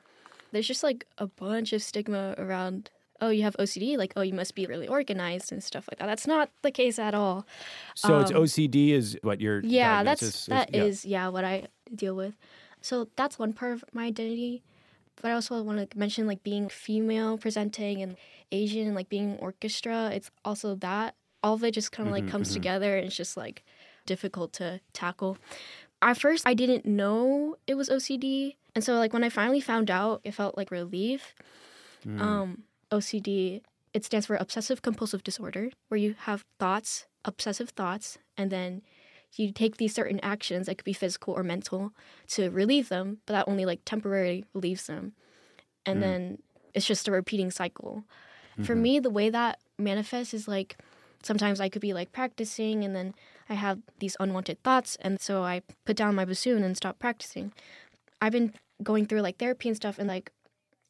There's 0.53 0.67
just 0.67 0.83
like 0.83 1.07
a 1.19 1.27
bunch 1.27 1.73
of 1.73 1.83
stigma 1.83 2.35
around 2.37 2.91
oh, 3.21 3.31
you 3.31 3.43
have 3.43 3.57
OCD, 3.59 3.97
like, 3.97 4.13
oh, 4.17 4.23
you 4.23 4.33
must 4.33 4.55
be 4.55 4.67
really 4.67 4.89
organized 4.89 5.53
and 5.53 5.63
stuff 5.63 5.89
like 5.91 5.99
that. 5.99 6.07
That's 6.07 6.27
not 6.27 6.51
the 6.63 6.71
case 6.71 6.99
at 6.99 7.15
all. 7.15 7.47
So 7.95 8.17
um, 8.17 8.23
it's 8.23 8.33
OCD 8.33 8.91
is 8.91 9.19
what 9.23 9.41
your 9.41 9.61
yeah, 9.61 10.03
that's 10.03 10.23
is, 10.23 10.47
that 10.47 10.75
yeah. 10.75 10.83
Is, 10.83 11.05
yeah 11.05 11.29
what 11.29 11.45
I 11.45 11.69
deal 11.95 12.15
with. 12.15 12.37
So 12.81 13.09
that's 13.17 13.39
one 13.39 13.53
part 13.53 13.73
of 13.73 13.85
my 13.93 14.07
identity. 14.07 14.63
But 15.17 15.31
I 15.31 15.35
also 15.35 15.63
want 15.63 15.91
to 15.91 15.99
mention 15.99 16.27
like 16.27 16.43
being 16.43 16.69
female 16.69 17.37
presenting 17.37 18.01
and 18.01 18.17
Asian 18.53 18.87
and 18.87 18.97
like 18.97 19.09
being 19.09 19.37
orchestra. 19.39 20.11
It's 20.13 20.31
also 20.45 20.75
that 20.77 21.15
all 21.43 21.55
of 21.55 21.65
it 21.65 21.73
just 21.73 21.93
kind 21.93 22.09
of 22.09 22.13
like 22.13 22.25
mm-hmm, 22.25 22.33
comes 22.33 22.49
mm-hmm. 22.49 22.55
together 22.55 22.97
and 22.97 23.07
it's 23.07 23.17
just 23.17 23.37
like 23.37 23.63
difficult 24.07 24.53
to 24.55 24.81
tackle. 24.93 25.37
At 26.03 26.19
first, 26.19 26.47
I 26.47 26.55
didn't 26.55 26.87
know 26.87 27.57
it 27.67 27.75
was 27.75 27.91
OCD, 27.91 28.57
and 28.75 28.83
so 28.83 28.95
like 28.95 29.13
when 29.13 29.23
I 29.23 29.29
finally 29.29 29.61
found 29.61 29.91
out, 29.91 30.23
it 30.25 30.33
felt 30.33 30.57
like 30.57 30.71
relief. 30.71 31.35
Mm. 32.07 32.21
Um, 32.21 32.63
OCD, 32.91 33.63
it 33.93 34.05
stands 34.05 34.27
for 34.27 34.37
obsessive 34.37 34.83
compulsive 34.83 35.23
disorder, 35.23 35.71
where 35.89 35.99
you 35.99 36.15
have 36.21 36.45
thoughts, 36.59 37.07
obsessive 37.25 37.71
thoughts, 37.71 38.19
and 38.37 38.51
then 38.51 38.83
you 39.37 39.53
take 39.53 39.77
these 39.77 39.95
certain 39.95 40.21
actions 40.21 40.67
that 40.67 40.77
could 40.77 40.85
be 40.85 40.93
physical 40.93 41.35
or 41.35 41.43
mental 41.43 41.93
to 42.29 42.51
relieve 42.51 42.89
them, 42.89 43.19
but 43.27 43.33
that 43.35 43.49
only 43.49 43.65
like 43.65 43.81
temporarily 43.85 44.45
relieves 44.55 44.87
them. 44.87 45.13
And 45.87 45.99
mm. 45.99 46.03
then 46.03 46.39
it's 46.75 46.87
just 46.87 47.09
a 47.09 47.13
repeating 47.13 47.51
cycle. 47.51 48.05
Mm-hmm. 48.53 48.65
For 48.65 48.75
me, 48.75 48.99
the 48.99 49.11
way 49.11 49.31
that 49.31 49.61
manifests 49.79 50.35
is 50.35 50.49
like 50.49 50.77
sometimes 51.23 51.61
I 51.61 51.69
could 51.69 51.83
be 51.83 51.93
like 51.93 52.13
practicing 52.13 52.85
and 52.85 52.95
then 52.95 53.15
I 53.49 53.55
have 53.55 53.79
these 53.99 54.17
unwanted 54.21 54.63
thoughts 54.63 54.97
and 55.01 55.21
so 55.21 55.43
I 55.43 55.63
put 55.85 55.97
down 55.97 56.15
my 56.15 56.25
bassoon 56.25 56.63
and 56.63 56.77
stop 56.77 56.99
practicing. 56.99 57.53
I've 58.21 58.33
been 58.33 58.55
going 58.83 59.07
through 59.07 59.21
like 59.21 59.39
therapy 59.39 59.69
and 59.69 59.77
stuff 59.77 59.99
and 59.99 60.09
like 60.09 60.33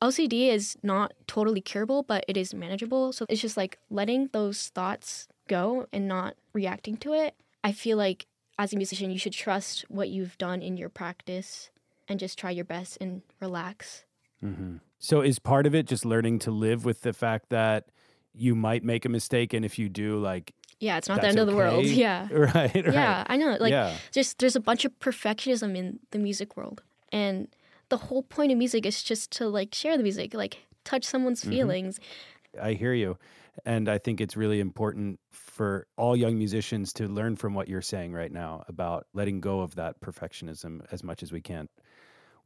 OCD 0.03 0.49
is 0.49 0.77
not 0.83 1.13
totally 1.27 1.61
curable, 1.61 2.03
but 2.03 2.25
it 2.27 2.37
is 2.37 2.55
manageable. 2.55 3.13
So 3.13 3.27
it's 3.29 3.41
just 3.41 3.57
like 3.57 3.79
letting 3.91 4.29
those 4.33 4.69
thoughts 4.69 5.29
go 5.49 5.87
and 5.93 6.09
not 6.09 6.37
reacting 6.53 6.97
to 6.99 7.13
it. 7.13 7.35
I 7.63 7.73
feel 7.73 7.97
like 7.97 8.27
as 8.59 8.73
a 8.73 8.77
musician, 8.77 9.11
you 9.11 9.19
should 9.19 9.33
trust 9.33 9.85
what 9.89 10.09
you've 10.09 10.37
done 10.39 10.63
in 10.63 10.77
your 10.77 10.89
practice 10.89 11.71
and 12.09 12.19
just 12.19 12.39
try 12.39 12.51
your 12.51 12.65
best 12.65 12.99
and 13.01 13.23
relax. 13.41 14.05
Mm-hmm. 14.45 14.77
So 14.99 15.21
is 15.21 15.39
part 15.39 15.67
of 15.67 15.75
it 15.75 15.87
just 15.87 16.05
learning 16.05 16.41
to 16.41 16.51
live 16.51 16.85
with 16.85 17.03
the 17.03 17.13
fact 17.13 17.51
that 17.51 17.87
you 18.35 18.55
might 18.55 18.85
make 18.85 19.05
a 19.05 19.09
mistake, 19.09 19.53
and 19.53 19.65
if 19.65 19.79
you 19.79 19.89
do, 19.89 20.19
like 20.19 20.53
yeah, 20.79 20.97
it's 20.97 21.09
not 21.09 21.21
the 21.21 21.29
end 21.29 21.39
okay. 21.39 21.43
of 21.43 21.47
the 21.47 21.57
world. 21.57 21.85
Yeah. 21.87 22.29
Right. 22.33 22.75
right. 22.75 22.93
Yeah, 22.93 23.25
I 23.27 23.37
know. 23.37 23.57
Like, 23.61 23.71
yeah. 23.71 23.97
just 24.13 24.39
there's 24.39 24.57
a 24.57 24.61
bunch 24.61 24.85
of 24.85 24.99
perfectionism 24.99 25.77
in 25.77 25.99
the 26.11 26.19
music 26.19 26.57
world, 26.57 26.83
and 27.13 27.49
the 27.91 27.99
whole 27.99 28.23
point 28.23 28.51
of 28.51 28.59
music 28.59 28.87
is 28.87 29.03
just 29.03 29.31
to 29.33 29.49
like 29.49 29.75
share 29.75 29.97
the 29.97 30.03
music, 30.03 30.33
like 30.35 30.59
touch 30.85 31.05
someone's 31.05 31.43
mm-hmm. 31.43 31.51
feelings. 31.51 32.01
I 32.61 32.73
hear 32.73 32.95
you. 32.95 33.19
And 33.67 33.89
I 33.89 33.99
think 33.99 34.21
it's 34.21 34.37
really 34.37 34.61
important 34.61 35.21
for 35.31 35.87
all 35.97 36.17
young 36.17 36.39
musicians 36.39 36.93
to 36.95 37.09
learn 37.09 37.37
from 37.37 37.53
what 37.53 37.69
you're 37.69 37.83
saying 37.83 38.13
right 38.13 38.33
now 38.33 38.65
about 38.69 39.07
letting 39.13 39.41
go 39.41 39.61
of 39.61 39.75
that 39.75 40.01
perfectionism 40.01 40.81
as 40.91 41.05
much 41.05 41.23
as 41.23 41.31
we 41.31 41.43
can. 41.43 41.69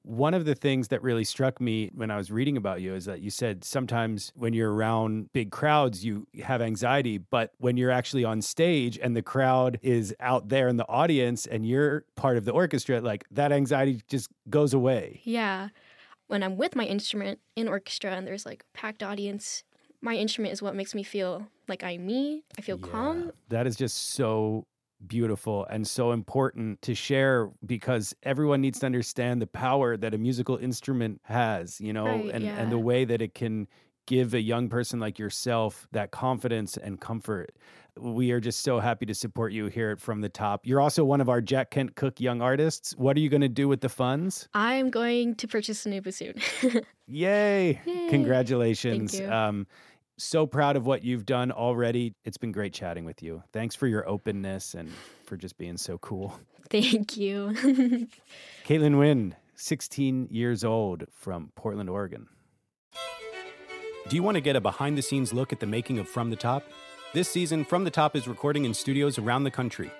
One 0.04 0.34
of 0.34 0.44
the 0.44 0.54
things 0.54 0.88
that 0.88 1.02
really 1.02 1.24
struck 1.24 1.62
me 1.62 1.90
when 1.94 2.10
I 2.10 2.18
was 2.18 2.30
reading 2.30 2.58
about 2.58 2.82
you 2.82 2.94
is 2.94 3.06
that 3.06 3.22
you 3.22 3.30
said 3.30 3.64
sometimes 3.64 4.32
when 4.36 4.52
you're 4.52 4.70
around 4.72 5.32
big 5.32 5.50
crowds, 5.50 6.04
you 6.04 6.26
have 6.42 6.60
anxiety, 6.60 7.16
but 7.16 7.52
when 7.56 7.78
you're 7.78 7.90
actually 7.90 8.22
on 8.22 8.42
stage 8.42 8.98
and 8.98 9.16
the 9.16 9.22
crowd 9.22 9.78
is 9.80 10.14
out 10.20 10.50
there 10.50 10.68
in 10.68 10.76
the 10.76 10.86
audience 10.88 11.46
and 11.46 11.66
you're 11.66 12.04
part 12.16 12.36
of 12.36 12.44
the 12.44 12.52
orchestra, 12.52 13.00
like 13.00 13.24
that 13.30 13.50
anxiety 13.50 14.02
just 14.06 14.28
goes 14.50 14.74
away. 14.74 15.22
Yeah. 15.24 15.70
When 16.26 16.42
I'm 16.42 16.58
with 16.58 16.76
my 16.76 16.84
instrument 16.84 17.40
in 17.56 17.66
orchestra 17.66 18.12
and 18.12 18.26
there's 18.26 18.44
like 18.44 18.62
packed 18.74 19.02
audience, 19.02 19.64
my 20.02 20.16
instrument 20.16 20.52
is 20.52 20.60
what 20.60 20.74
makes 20.74 20.94
me 20.94 21.02
feel 21.02 21.46
like 21.66 21.82
I'm 21.82 22.04
me. 22.04 22.44
I 22.58 22.60
feel 22.60 22.78
yeah, 22.78 22.90
calm. 22.90 23.32
That 23.48 23.66
is 23.66 23.74
just 23.74 24.10
so 24.10 24.66
beautiful 25.06 25.66
and 25.70 25.86
so 25.86 26.12
important 26.12 26.80
to 26.82 26.94
share 26.94 27.50
because 27.66 28.14
everyone 28.22 28.60
needs 28.60 28.78
to 28.80 28.86
understand 28.86 29.42
the 29.42 29.46
power 29.46 29.96
that 29.96 30.14
a 30.14 30.18
musical 30.18 30.56
instrument 30.56 31.20
has, 31.24 31.80
you 31.80 31.92
know, 31.92 32.06
right, 32.06 32.30
and, 32.32 32.44
yeah. 32.44 32.56
and 32.56 32.72
the 32.72 32.78
way 32.78 33.04
that 33.04 33.20
it 33.20 33.34
can 33.34 33.68
give 34.06 34.34
a 34.34 34.40
young 34.40 34.68
person 34.68 35.00
like 35.00 35.18
yourself 35.18 35.86
that 35.92 36.10
confidence 36.10 36.76
and 36.76 37.00
comfort. 37.00 37.56
We 37.98 38.32
are 38.32 38.40
just 38.40 38.62
so 38.62 38.80
happy 38.80 39.06
to 39.06 39.14
support 39.14 39.52
you 39.52 39.66
here 39.66 39.90
at 39.90 40.00
From 40.00 40.20
the 40.20 40.28
Top. 40.28 40.66
You're 40.66 40.80
also 40.80 41.04
one 41.04 41.20
of 41.20 41.28
our 41.28 41.40
Jack 41.40 41.70
Kent 41.70 41.94
Cooke 41.94 42.20
Young 42.20 42.42
Artists. 42.42 42.92
What 42.96 43.16
are 43.16 43.20
you 43.20 43.28
going 43.28 43.40
to 43.40 43.48
do 43.48 43.68
with 43.68 43.80
the 43.80 43.88
funds? 43.88 44.48
I'm 44.52 44.90
going 44.90 45.36
to 45.36 45.46
purchase 45.46 45.86
a 45.86 45.90
new 45.90 46.02
bassoon. 46.02 46.34
Yay. 47.06 47.80
Yay! 47.86 48.08
Congratulations. 48.10 49.20
Um, 49.20 49.66
so 50.16 50.46
proud 50.46 50.76
of 50.76 50.86
what 50.86 51.04
you've 51.04 51.26
done 51.26 51.50
already. 51.50 52.14
It's 52.24 52.36
been 52.36 52.52
great 52.52 52.72
chatting 52.72 53.04
with 53.04 53.22
you. 53.22 53.42
Thanks 53.52 53.74
for 53.74 53.86
your 53.86 54.08
openness 54.08 54.74
and 54.74 54.90
for 55.26 55.36
just 55.36 55.58
being 55.58 55.76
so 55.76 55.98
cool. 55.98 56.38
Thank 56.70 57.16
you. 57.16 57.54
Caitlin 58.66 58.94
Nguyen, 58.94 59.32
16 59.54 60.28
years 60.30 60.64
old 60.64 61.04
from 61.12 61.52
Portland, 61.54 61.90
Oregon. 61.90 62.28
Do 64.08 64.16
you 64.16 64.22
want 64.22 64.34
to 64.36 64.40
get 64.40 64.56
a 64.56 64.60
behind 64.60 64.98
the 64.98 65.02
scenes 65.02 65.32
look 65.32 65.52
at 65.52 65.60
the 65.60 65.66
making 65.66 65.98
of 65.98 66.08
From 66.08 66.30
the 66.30 66.36
Top? 66.36 66.64
This 67.14 67.28
season, 67.28 67.64
From 67.64 67.84
the 67.84 67.90
Top 67.90 68.16
is 68.16 68.28
recording 68.28 68.64
in 68.64 68.74
studios 68.74 69.18
around 69.18 69.44
the 69.44 69.50
country. 69.50 69.90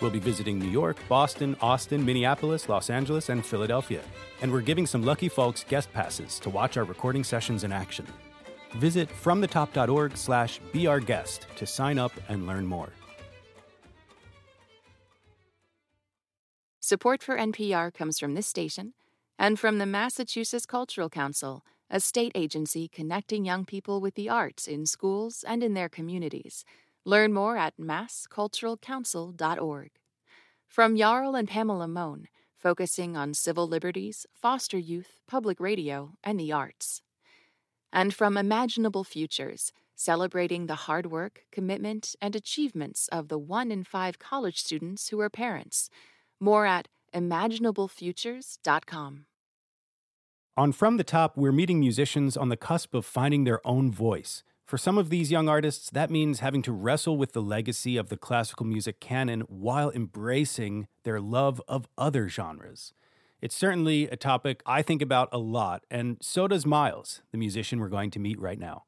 We'll 0.00 0.10
be 0.10 0.18
visiting 0.18 0.58
New 0.58 0.68
York, 0.68 0.96
Boston, 1.08 1.56
Austin, 1.60 2.04
Minneapolis, 2.04 2.68
Los 2.68 2.90
Angeles, 2.90 3.28
and 3.28 3.44
Philadelphia. 3.44 4.02
And 4.42 4.52
we're 4.52 4.60
giving 4.60 4.86
some 4.86 5.02
lucky 5.02 5.28
folks 5.28 5.64
guest 5.64 5.92
passes 5.92 6.38
to 6.40 6.50
watch 6.50 6.76
our 6.76 6.84
recording 6.84 7.24
sessions 7.24 7.64
in 7.64 7.72
action. 7.72 8.06
Visit 8.78 9.08
fromthetop.org 9.08 10.16
slash 10.16 10.60
be 10.72 10.86
our 10.86 11.00
guest 11.00 11.46
to 11.56 11.66
sign 11.66 11.98
up 11.98 12.12
and 12.28 12.46
learn 12.46 12.66
more. 12.66 12.90
Support 16.80 17.22
for 17.22 17.36
NPR 17.36 17.92
comes 17.92 18.20
from 18.20 18.34
this 18.34 18.46
station 18.46 18.94
and 19.38 19.58
from 19.58 19.78
the 19.78 19.86
Massachusetts 19.86 20.66
Cultural 20.66 21.08
Council, 21.08 21.64
a 21.90 22.00
state 22.00 22.32
agency 22.34 22.88
connecting 22.88 23.44
young 23.44 23.64
people 23.64 24.00
with 24.00 24.14
the 24.14 24.28
arts 24.28 24.66
in 24.66 24.86
schools 24.86 25.44
and 25.46 25.62
in 25.62 25.74
their 25.74 25.88
communities. 25.88 26.64
Learn 27.04 27.32
more 27.32 27.56
at 27.56 27.76
massculturalcouncil.org. 27.76 29.90
From 30.68 30.96
Jarl 30.96 31.34
and 31.34 31.48
Pamela 31.48 31.88
Mohn, 31.88 32.28
focusing 32.56 33.16
on 33.16 33.34
civil 33.34 33.68
liberties, 33.68 34.26
foster 34.32 34.78
youth, 34.78 35.20
public 35.26 35.60
radio, 35.60 36.12
and 36.24 36.40
the 36.40 36.52
arts. 36.52 37.02
And 37.92 38.14
from 38.14 38.36
Imaginable 38.36 39.04
Futures, 39.04 39.72
celebrating 39.94 40.66
the 40.66 40.74
hard 40.74 41.06
work, 41.06 41.44
commitment, 41.50 42.14
and 42.20 42.36
achievements 42.36 43.08
of 43.08 43.28
the 43.28 43.38
one 43.38 43.72
in 43.72 43.84
five 43.84 44.18
college 44.18 44.62
students 44.62 45.08
who 45.08 45.18
are 45.20 45.30
parents. 45.30 45.88
More 46.38 46.66
at 46.66 46.88
imaginablefutures.com. 47.14 49.24
On 50.58 50.72
From 50.72 50.96
the 50.96 51.04
Top, 51.04 51.36
we're 51.36 51.52
meeting 51.52 51.80
musicians 51.80 52.36
on 52.36 52.48
the 52.48 52.56
cusp 52.56 52.94
of 52.94 53.04
finding 53.04 53.44
their 53.44 53.66
own 53.66 53.92
voice. 53.92 54.42
For 54.64 54.78
some 54.78 54.98
of 54.98 55.10
these 55.10 55.30
young 55.30 55.48
artists, 55.48 55.90
that 55.90 56.10
means 56.10 56.40
having 56.40 56.62
to 56.62 56.72
wrestle 56.72 57.16
with 57.16 57.32
the 57.32 57.42
legacy 57.42 57.96
of 57.96 58.08
the 58.08 58.16
classical 58.16 58.66
music 58.66 58.98
canon 58.98 59.42
while 59.42 59.90
embracing 59.90 60.88
their 61.04 61.20
love 61.20 61.62
of 61.68 61.86
other 61.96 62.28
genres. 62.28 62.92
It's 63.42 63.54
certainly 63.54 64.08
a 64.08 64.16
topic 64.16 64.62
I 64.64 64.80
think 64.80 65.02
about 65.02 65.28
a 65.30 65.36
lot, 65.36 65.84
and 65.90 66.16
so 66.22 66.48
does 66.48 66.64
Miles, 66.64 67.20
the 67.32 67.38
musician 67.38 67.80
we're 67.80 67.90
going 67.90 68.10
to 68.12 68.18
meet 68.18 68.40
right 68.40 68.58
now. 68.58 68.84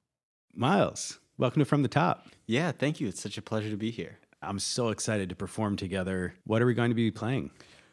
Miles, 0.55 1.21
welcome 1.37 1.61
to 1.61 1.67
From 1.67 1.83
the 1.83 1.89
Top. 1.89 2.29
Yeah, 2.47 2.73
thank 2.73 2.99
you. 2.99 3.09
It's 3.09 3.21
such 3.21 3.37
a 3.37 3.43
pleasure 3.43 3.69
to 3.69 3.77
be 3.77 3.91
here. 3.91 4.21
I'm 4.41 4.59
so 4.59 4.89
excited 4.89 5.29
to 5.29 5.37
perform 5.37 5.77
together. 5.77 6.33
What 6.45 6.63
are 6.63 6.67
we 6.67 6.73
going 6.73 6.91
to 6.91 6.95
be 6.95 7.11
playing? 7.11 7.51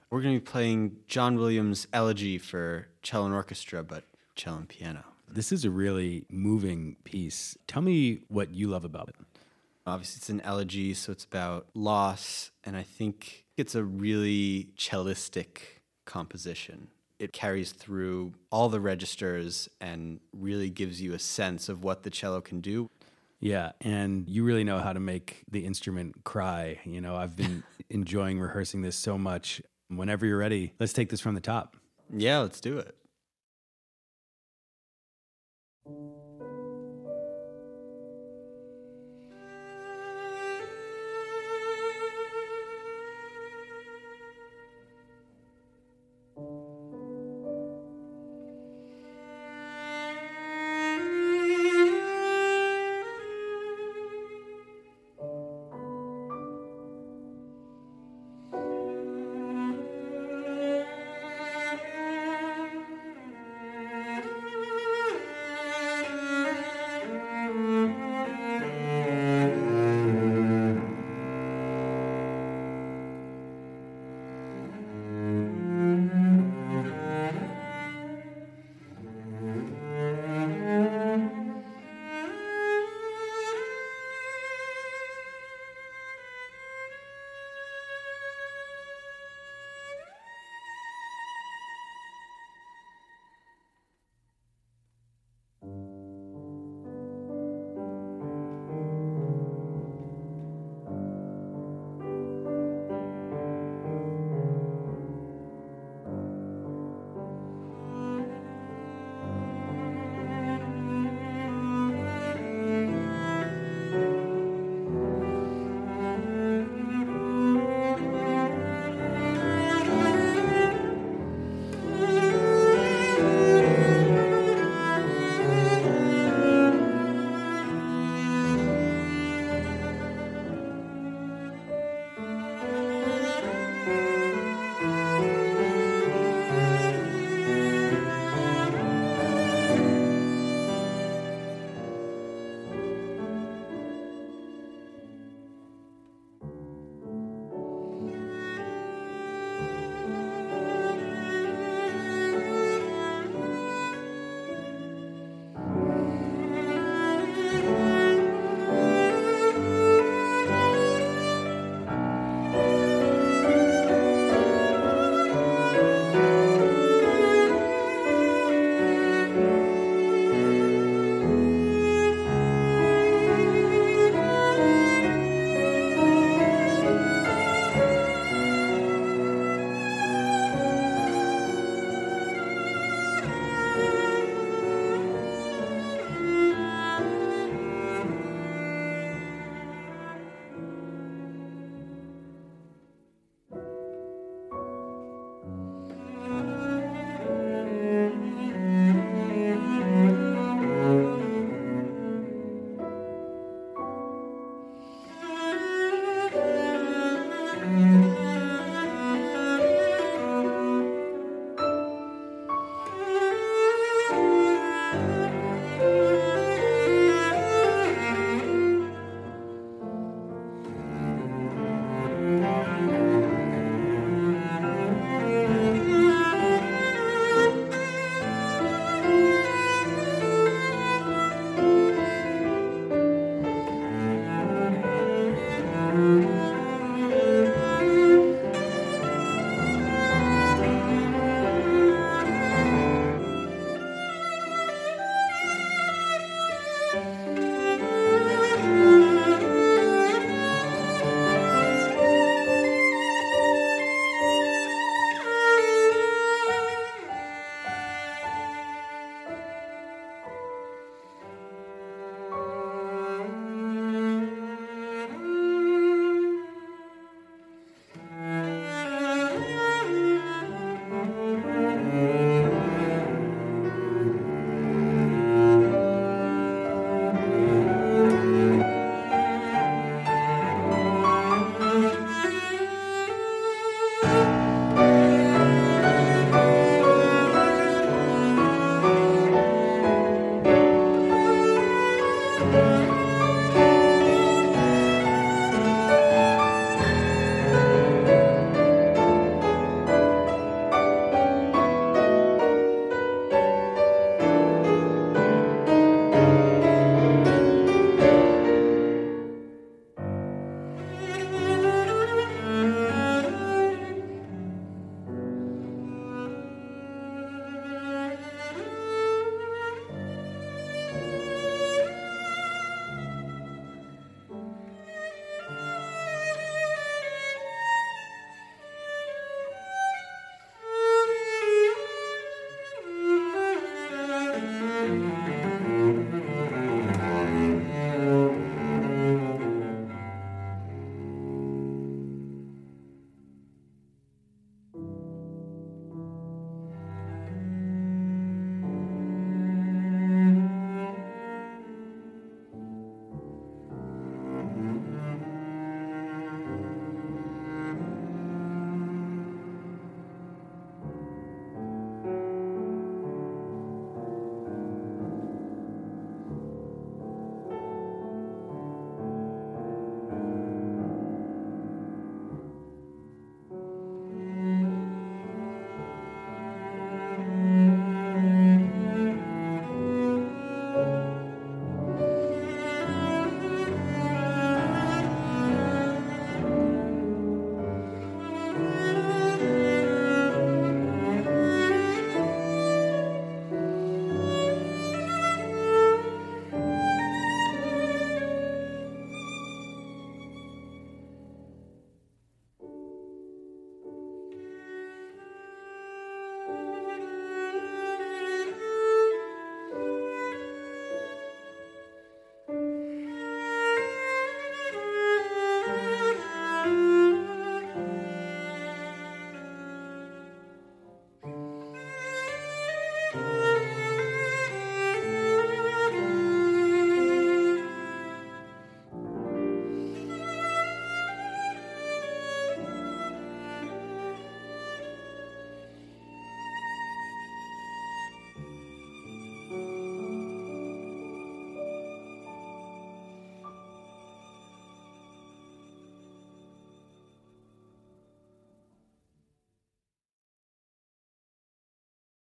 We're 0.09 0.21
going 0.21 0.35
to 0.35 0.39
be 0.39 0.49
playing 0.49 0.95
John 1.09 1.35
Williams' 1.35 1.87
Elegy 1.91 2.37
for 2.37 2.87
cello 3.01 3.25
and 3.25 3.35
orchestra, 3.35 3.83
but 3.83 4.05
cello 4.35 4.59
and 4.59 4.69
piano. 4.69 5.03
This 5.27 5.51
is 5.51 5.65
a 5.65 5.69
really 5.69 6.25
moving 6.29 6.95
piece. 7.03 7.57
Tell 7.67 7.81
me 7.81 8.21
what 8.29 8.53
you 8.53 8.69
love 8.69 8.85
about 8.85 9.09
it. 9.09 9.15
Obviously, 9.85 10.19
it's 10.19 10.29
an 10.29 10.39
elegy, 10.39 10.93
so 10.93 11.11
it's 11.11 11.25
about 11.25 11.67
loss, 11.73 12.51
and 12.63 12.77
I 12.77 12.83
think 12.83 13.43
it's 13.57 13.75
a 13.75 13.83
really 13.83 14.69
cellistic 14.77 15.81
composition. 16.05 16.87
It 17.19 17.31
carries 17.31 17.71
through 17.71 18.33
all 18.51 18.69
the 18.69 18.79
registers 18.79 19.69
and 19.79 20.19
really 20.33 20.69
gives 20.69 21.01
you 21.01 21.13
a 21.13 21.19
sense 21.19 21.69
of 21.69 21.83
what 21.83 22.03
the 22.03 22.09
cello 22.09 22.41
can 22.41 22.61
do. 22.61 22.89
Yeah, 23.39 23.71
and 23.81 24.27
you 24.27 24.43
really 24.43 24.63
know 24.63 24.79
how 24.79 24.93
to 24.93 24.99
make 24.99 25.43
the 25.49 25.65
instrument 25.65 26.23
cry. 26.23 26.79
You 26.83 27.01
know, 27.01 27.15
I've 27.15 27.35
been 27.35 27.63
enjoying 27.89 28.39
rehearsing 28.39 28.81
this 28.81 28.95
so 28.95 29.17
much. 29.17 29.61
Whenever 29.87 30.25
you're 30.25 30.37
ready, 30.37 30.73
let's 30.79 30.93
take 30.93 31.09
this 31.09 31.21
from 31.21 31.35
the 31.35 31.41
top. 31.41 31.77
Yeah, 32.11 32.39
let's 32.39 32.59
do 32.59 32.79
it. 32.79 32.95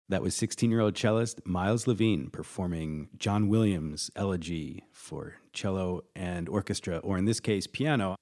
That 0.09 0.21
was 0.21 0.35
16 0.35 0.69
year 0.69 0.81
old 0.81 0.97
cellist 0.97 1.45
Miles 1.45 1.87
Levine 1.87 2.29
performing 2.29 3.07
John 3.17 3.47
Williams' 3.47 4.11
Elegy 4.17 4.83
for 4.91 5.35
cello 5.53 6.03
and 6.13 6.49
orchestra, 6.49 6.97
or 6.97 7.17
in 7.17 7.23
this 7.23 7.39
case, 7.39 7.67
piano. 7.67 8.17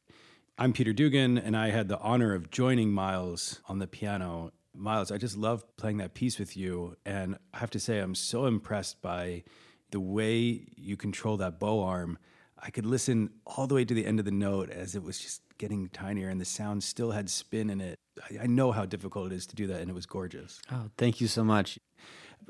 I'm 0.60 0.74
Peter 0.74 0.94
Dugan, 0.94 1.40
and 1.40 1.58
I 1.58 1.72
had 1.72 1.88
the 1.88 1.98
honor 2.00 2.36
of 2.36 2.52
joining 2.52 2.92
Miles 2.92 3.62
on 3.68 3.80
the 3.80 3.88
piano. 3.88 4.52
Miles, 4.76 5.12
I 5.12 5.18
just 5.18 5.36
love 5.36 5.66
playing 5.76 5.98
that 5.98 6.14
piece 6.14 6.38
with 6.38 6.56
you. 6.56 6.98
And 7.04 7.38
I 7.52 7.58
have 7.58 7.72
to 7.72 7.80
say, 7.80 7.98
I'm 7.98 8.14
so 8.14 8.46
impressed 8.46 9.02
by 9.02 9.44
the 9.90 10.00
way 10.00 10.68
you 10.78 10.96
control 10.96 11.36
that 11.38 11.60
bow 11.60 11.84
arm. 11.84 12.20
I 12.60 12.70
could 12.70 12.86
listen 12.86 13.32
all 13.48 13.66
the 13.66 13.74
way 13.74 13.86
to 13.86 13.94
the 13.94 14.06
end 14.06 14.20
of 14.20 14.26
the 14.26 14.32
note 14.32 14.70
as 14.70 14.94
it 14.94 15.02
was 15.02 15.20
just 15.20 15.42
getting 15.58 15.90
tinier 15.90 16.30
and 16.30 16.40
the 16.40 16.46
sound 16.46 16.84
still 16.84 17.10
had 17.10 17.28
spin 17.28 17.72
in 17.72 17.82
it. 17.82 17.98
I, 18.42 18.48
know 18.48 18.72
how 18.72 18.86
difficult 18.86 19.32
it 19.32 19.36
is 19.36 19.46
to 19.48 19.56
do 19.56 19.68
that, 19.68 19.82
and 19.82 19.90
it 19.90 19.94
was 19.94 20.06
gorgeous. 20.06 20.62
Oh, 20.72 20.90
thank 20.98 21.22
you 21.22 21.28
so 21.28 21.44
much. 21.44 21.80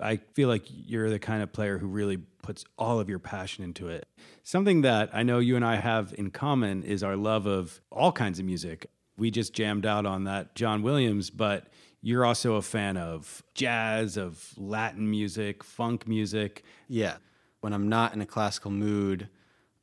I 0.01 0.17
feel 0.33 0.47
like 0.47 0.63
you're 0.67 1.09
the 1.09 1.19
kind 1.19 1.43
of 1.43 1.51
player 1.51 1.77
who 1.77 1.87
really 1.87 2.17
puts 2.17 2.63
all 2.77 2.99
of 2.99 3.09
your 3.09 3.19
passion 3.19 3.63
into 3.63 3.87
it. 3.89 4.07
Something 4.43 4.81
that 4.81 5.09
I 5.13 5.23
know 5.23 5.39
you 5.39 5.55
and 5.55 5.65
I 5.65 5.75
have 5.75 6.13
in 6.17 6.31
common 6.31 6.83
is 6.83 7.03
our 7.03 7.15
love 7.15 7.45
of 7.45 7.81
all 7.91 8.11
kinds 8.11 8.39
of 8.39 8.45
music. 8.45 8.87
We 9.17 9.31
just 9.31 9.53
jammed 9.53 9.85
out 9.85 10.05
on 10.05 10.23
that 10.23 10.55
John 10.55 10.81
Williams, 10.81 11.29
but 11.29 11.67
you're 12.01 12.25
also 12.25 12.55
a 12.55 12.61
fan 12.61 12.97
of 12.97 13.43
jazz, 13.53 14.17
of 14.17 14.53
Latin 14.57 15.09
music, 15.09 15.63
funk 15.63 16.07
music. 16.07 16.63
Yeah. 16.87 17.17
When 17.59 17.73
I'm 17.73 17.89
not 17.89 18.13
in 18.13 18.21
a 18.21 18.25
classical 18.25 18.71
mood, 18.71 19.29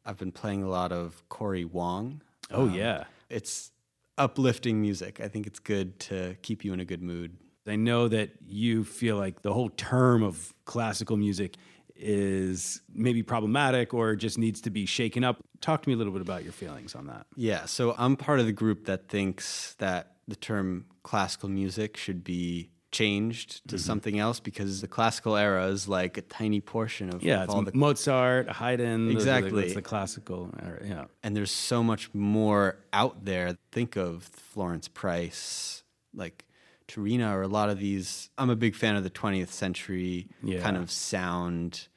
I've 0.05 0.19
been 0.19 0.33
playing 0.33 0.63
a 0.63 0.69
lot 0.69 0.91
of 0.91 1.23
Cory 1.29 1.65
Wong. 1.65 2.23
Oh, 2.51 2.63
um, 2.63 2.75
yeah. 2.75 3.05
It's 3.29 3.71
uplifting 4.19 4.81
music. 4.81 5.21
I 5.21 5.29
think 5.29 5.47
it's 5.47 5.59
good 5.59 5.99
to 6.01 6.37
keep 6.43 6.65
you 6.65 6.73
in 6.73 6.81
a 6.81 6.85
good 6.85 7.03
mood. 7.03 7.37
I 7.67 7.77
know 7.77 8.09
that 8.09 8.31
you 8.47 8.85
feel 8.85 9.17
like 9.17 9.43
the 9.43 9.53
whole 9.53 9.69
term 9.71 10.23
of 10.23 10.55
classical 10.65 11.17
music 11.17 11.57
is 11.95 12.81
maybe 12.95 13.23
problematic 13.23 13.93
or 13.93 14.15
just 14.15 14.39
needs 14.39 14.61
to 14.63 14.71
be 14.71 14.87
shaken 14.87 15.25
up. 15.25 15.43
Talk 15.61 15.83
to 15.83 15.89
me 15.89 15.95
a 15.95 15.99
little 15.99 16.13
bit 16.13 16.23
about 16.23 16.45
your 16.45 16.53
feelings 16.53 16.95
on 16.95 17.07
that. 17.09 17.27
Yeah, 17.37 17.67
so 17.67 17.95
I'm 17.99 18.17
part 18.17 18.41
of 18.41 18.47
the 18.47 18.53
group 18.53 18.87
that 18.87 19.09
thinks 19.09 19.75
that 19.79 20.17
the 20.29 20.37
term 20.37 20.87
classical 21.03 21.49
music 21.49 21.97
should 21.97 22.23
be 22.23 22.71
changed 22.91 23.69
to 23.69 23.77
mm-hmm. 23.77 23.83
something 23.83 24.19
else 24.19 24.41
because 24.41 24.81
the 24.81 24.89
classical 24.89 25.37
era 25.37 25.67
is 25.67 25.89
like 25.89 26.17
a 26.17 26.23
tiny 26.23 26.61
portion 26.61 27.11
of 27.11 27.23
yeah, 27.23 27.45
of 27.45 27.51
all 27.51 27.63
the 27.63 27.73
Mozart, 27.75 28.49
Haydn, 28.49 29.11
exactly. 29.11 29.65
It's 29.65 29.75
the 29.75 29.83
classical 29.83 30.51
era. 30.63 30.81
Yeah, 30.85 31.05
and 31.23 31.37
there's 31.37 31.51
so 31.51 31.83
much 31.83 32.13
more 32.15 32.79
out 32.93 33.25
there. 33.25 33.57
Think 33.73 33.97
of 33.97 34.25
Florence 34.25 34.89
Price, 34.89 35.83
like 36.15 36.47
Turina, 36.87 37.35
or 37.35 37.43
a 37.43 37.49
lot 37.49 37.69
of 37.69 37.79
these. 37.79 38.31
I'm 38.39 38.51
a 38.51 38.57
big 38.57 38.75
fan 38.75 38.97
of 38.97 39.05
the 39.05 39.11
20th 39.11 39.49
century 39.49 40.29
yeah. 40.43 40.61
kind 40.61 40.77
of 40.77 40.91
sound, 40.91 41.89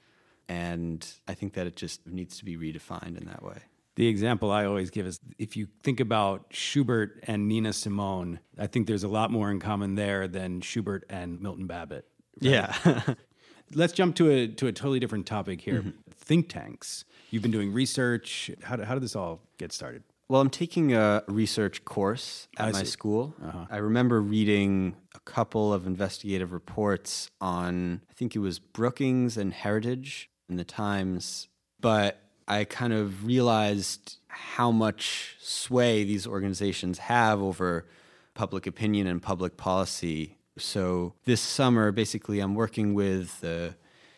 and 0.50 1.06
I 1.28 1.34
think 1.34 1.54
that 1.54 1.68
it 1.68 1.76
just 1.76 2.06
needs 2.06 2.38
to 2.40 2.46
be 2.46 2.58
redefined 2.58 3.18
in 3.18 3.26
that 3.26 3.44
way 3.44 3.60
the 4.02 4.08
example 4.08 4.50
I 4.50 4.66
always 4.66 4.90
give 4.90 5.06
is 5.06 5.20
if 5.38 5.56
you 5.56 5.68
think 5.84 6.00
about 6.00 6.48
Schubert 6.50 7.24
and 7.28 7.48
Nina 7.48 7.72
Simone, 7.72 8.40
I 8.58 8.66
think 8.66 8.88
there's 8.88 9.04
a 9.04 9.08
lot 9.08 9.30
more 9.30 9.52
in 9.52 9.60
common 9.60 9.94
there 9.94 10.28
than 10.28 10.62
Schubert 10.62 11.06
and 11.08 11.40
Milton 11.40 11.68
Babbitt. 11.68 12.08
Right? 12.42 12.52
Yeah. 12.52 13.14
Let's 13.76 13.94
jump 13.94 14.16
to 14.16 14.32
a 14.32 14.48
to 14.48 14.66
a 14.66 14.72
totally 14.72 15.00
different 15.00 15.28
topic 15.28 15.62
here. 15.62 15.82
Mm-hmm. 15.82 15.90
Think 16.16 16.50
tanks. 16.50 17.06
You've 17.30 17.44
been 17.44 17.52
doing 17.52 17.72
research. 17.72 18.50
How 18.64 18.76
did, 18.76 18.88
how 18.88 18.96
did 18.96 19.04
this 19.04 19.16
all 19.16 19.40
get 19.60 19.72
started? 19.72 20.02
Well, 20.28 20.42
I'm 20.42 20.50
taking 20.50 20.96
a 20.96 21.22
research 21.28 21.86
course 21.86 22.48
at 22.58 22.70
I 22.70 22.72
my 22.72 22.80
see. 22.80 22.86
school. 22.88 23.36
Uh-huh. 23.46 23.68
I 23.70 23.78
remember 23.78 24.20
reading 24.20 24.96
a 25.14 25.20
couple 25.20 25.72
of 25.72 25.86
investigative 25.86 26.54
reports 26.54 27.30
on, 27.40 28.02
I 28.10 28.14
think 28.14 28.36
it 28.36 28.40
was 28.40 28.58
Brookings 28.58 29.38
and 29.38 29.54
Heritage 29.54 30.32
in 30.50 30.56
the 30.56 30.64
Times, 30.64 31.50
but 31.80 32.31
I 32.52 32.66
kind 32.66 32.92
of 32.92 33.26
realized 33.26 34.18
how 34.28 34.72
much 34.72 35.38
sway 35.40 36.04
these 36.04 36.28
organizations 36.28 36.98
have 36.98 37.42
over 37.42 37.86
public 38.34 38.68
opinion 38.68 39.08
and 39.08 39.22
public 39.22 39.56
policy. 39.56 40.36
So 40.58 41.14
this 41.24 41.40
summer, 41.40 41.94
basically, 41.94 42.42
I'm 42.42 42.54
working 42.54 42.94
with 42.94 43.40
the 43.40 43.76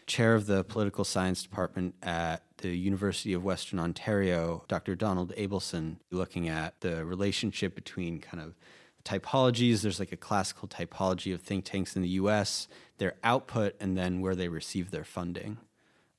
chair 0.07 0.33
of 0.33 0.47
the 0.47 0.63
political 0.63 1.03
science 1.03 1.43
department 1.43 1.93
at 2.01 2.41
the 2.57 2.75
University 2.75 3.33
of 3.33 3.43
Western 3.43 3.77
Ontario, 3.77 4.65
Dr. 4.67 4.95
Donald 4.95 5.31
Abelson, 5.37 5.97
looking 6.09 6.49
at 6.49 6.81
the 6.81 7.05
relationship 7.05 7.75
between 7.75 8.19
kind 8.19 8.41
of 8.41 8.55
typologies. 9.05 9.83
There's 9.83 9.99
like 9.99 10.11
a 10.11 10.17
classical 10.17 10.67
typology 10.67 11.35
of 11.35 11.41
think 11.43 11.65
tanks 11.65 11.95
in 11.95 12.01
the 12.01 12.09
US, 12.21 12.67
their 12.97 13.13
output, 13.23 13.75
and 13.79 13.95
then 13.95 14.21
where 14.21 14.33
they 14.33 14.47
receive 14.47 14.89
their 14.89 15.03
funding. 15.03 15.59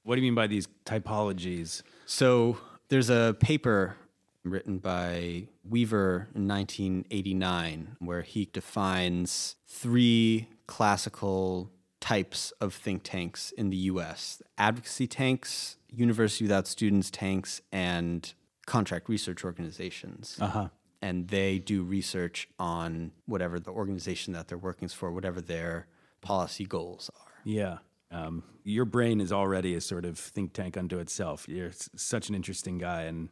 What 0.05 0.15
do 0.15 0.21
you 0.21 0.27
mean 0.27 0.37
by 0.37 0.47
these 0.47 0.69
typologies? 0.85 1.83
So 2.07 2.59
there's 2.89 3.11
a 3.11 3.37
paper 3.39 3.97
written 4.45 4.79
by 4.79 5.49
Weaver 5.69 6.29
in 6.35 6.47
1989 6.47 7.97
where 7.99 8.23
he 8.23 8.45
defines 8.53 9.57
three 9.67 10.49
classical 10.67 11.71
types 12.01 12.53
of 12.61 12.75
think 12.75 13.03
tanks 13.03 13.51
in 13.53 13.71
the 13.71 13.77
US 13.77 14.43
advocacy 14.59 15.07
tanks, 15.07 15.77
University 15.91 16.45
Without 16.45 16.67
Students 16.67 17.11
tanks, 17.11 17.63
and 17.73 18.35
contract 18.67 19.09
research 19.09 19.45
organizations. 19.45 20.37
Uh-huh. 20.41 20.69
And 21.01 21.29
they 21.29 21.59
do 21.59 21.83
research 21.83 22.49
on 22.59 23.13
whatever 23.27 23.59
the 23.59 23.71
organization 23.71 24.33
that 24.35 24.49
they're 24.49 24.59
working 24.59 24.89
for, 24.89 25.11
whatever 25.11 25.41
their 25.41 25.87
policy 26.21 26.65
goals 26.65 27.11
are. 27.19 27.33
Yeah. 27.45 27.79
Um, 28.15 28.45
your 28.63 28.85
brain 28.85 29.21
is 29.21 29.33
already 29.33 29.75
a 29.75 29.81
sort 29.81 30.05
of 30.05 30.19
think 30.19 30.53
tank 30.53 30.77
unto 30.77 30.99
itself. 30.99 31.47
You're 31.49 31.73
such 31.97 32.29
an 32.29 32.35
interesting 32.35 32.79
guy, 32.79 33.03
and 33.03 33.29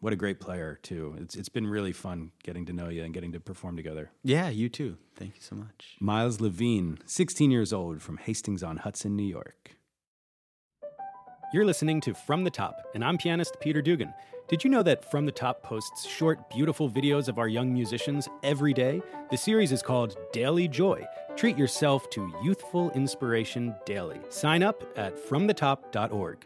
what 0.00 0.12
a 0.12 0.16
great 0.16 0.40
player 0.40 0.78
too. 0.82 1.16
It's 1.18 1.34
it's 1.34 1.48
been 1.48 1.66
really 1.66 1.92
fun 1.92 2.32
getting 2.44 2.66
to 2.66 2.72
know 2.72 2.88
you 2.88 3.02
and 3.02 3.14
getting 3.14 3.32
to 3.32 3.40
perform 3.40 3.76
together. 3.76 4.10
Yeah, 4.22 4.50
you 4.50 4.68
too. 4.68 4.98
Thank 5.16 5.36
you 5.36 5.42
so 5.42 5.56
much. 5.56 5.96
Miles 6.00 6.40
Levine, 6.40 6.98
16 7.06 7.50
years 7.50 7.72
old, 7.72 8.02
from 8.02 8.18
Hastings 8.18 8.62
on 8.62 8.78
Hudson, 8.78 9.16
New 9.16 9.24
York. 9.24 9.75
You're 11.52 11.64
listening 11.64 12.00
to 12.00 12.12
From 12.12 12.42
the 12.42 12.50
Top, 12.50 12.88
and 12.92 13.04
I'm 13.04 13.16
pianist 13.16 13.60
Peter 13.60 13.80
Dugan. 13.80 14.12
Did 14.48 14.64
you 14.64 14.70
know 14.70 14.82
that 14.82 15.08
From 15.08 15.26
the 15.26 15.32
Top 15.32 15.62
posts 15.62 16.04
short, 16.04 16.50
beautiful 16.50 16.90
videos 16.90 17.28
of 17.28 17.38
our 17.38 17.46
young 17.46 17.72
musicians 17.72 18.28
every 18.42 18.74
day? 18.74 19.00
The 19.30 19.36
series 19.36 19.70
is 19.70 19.80
called 19.80 20.16
Daily 20.32 20.66
Joy. 20.66 21.06
Treat 21.36 21.56
yourself 21.56 22.10
to 22.10 22.34
youthful 22.42 22.90
inspiration 22.92 23.76
daily. 23.84 24.18
Sign 24.28 24.64
up 24.64 24.82
at 24.98 25.16
fromthetop.org. 25.16 26.44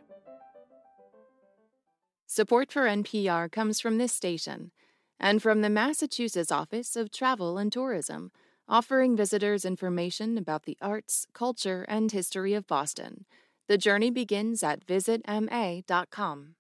Support 2.26 2.70
for 2.70 2.82
NPR 2.82 3.50
comes 3.50 3.80
from 3.80 3.96
this 3.96 4.12
station 4.12 4.70
and 5.18 5.42
from 5.42 5.62
the 5.62 5.70
Massachusetts 5.70 6.52
Office 6.52 6.94
of 6.94 7.10
Travel 7.10 7.56
and 7.56 7.72
Tourism, 7.72 8.32
offering 8.68 9.16
visitors 9.16 9.64
information 9.64 10.36
about 10.36 10.64
the 10.64 10.76
arts, 10.82 11.26
culture, 11.32 11.86
and 11.88 12.12
history 12.12 12.52
of 12.52 12.66
Boston. 12.66 13.24
The 13.70 13.78
journey 13.78 14.11
begins 14.11 14.64
at 14.64 14.85
visitma.com. 14.85 16.54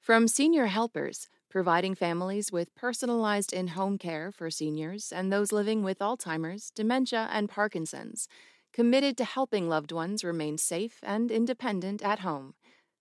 From 0.00 0.26
Senior 0.26 0.66
Helpers, 0.66 1.28
providing 1.48 1.94
families 1.94 2.50
with 2.50 2.74
personalized 2.74 3.52
in 3.52 3.68
home 3.68 3.98
care 3.98 4.32
for 4.32 4.50
seniors 4.50 5.12
and 5.12 5.32
those 5.32 5.52
living 5.52 5.84
with 5.84 6.00
Alzheimer's, 6.00 6.72
dementia, 6.74 7.28
and 7.30 7.48
Parkinson's, 7.48 8.26
committed 8.72 9.16
to 9.18 9.24
helping 9.24 9.68
loved 9.68 9.92
ones 9.92 10.24
remain 10.24 10.58
safe 10.58 10.98
and 11.04 11.30
independent 11.30 12.02
at 12.02 12.18
home 12.18 12.54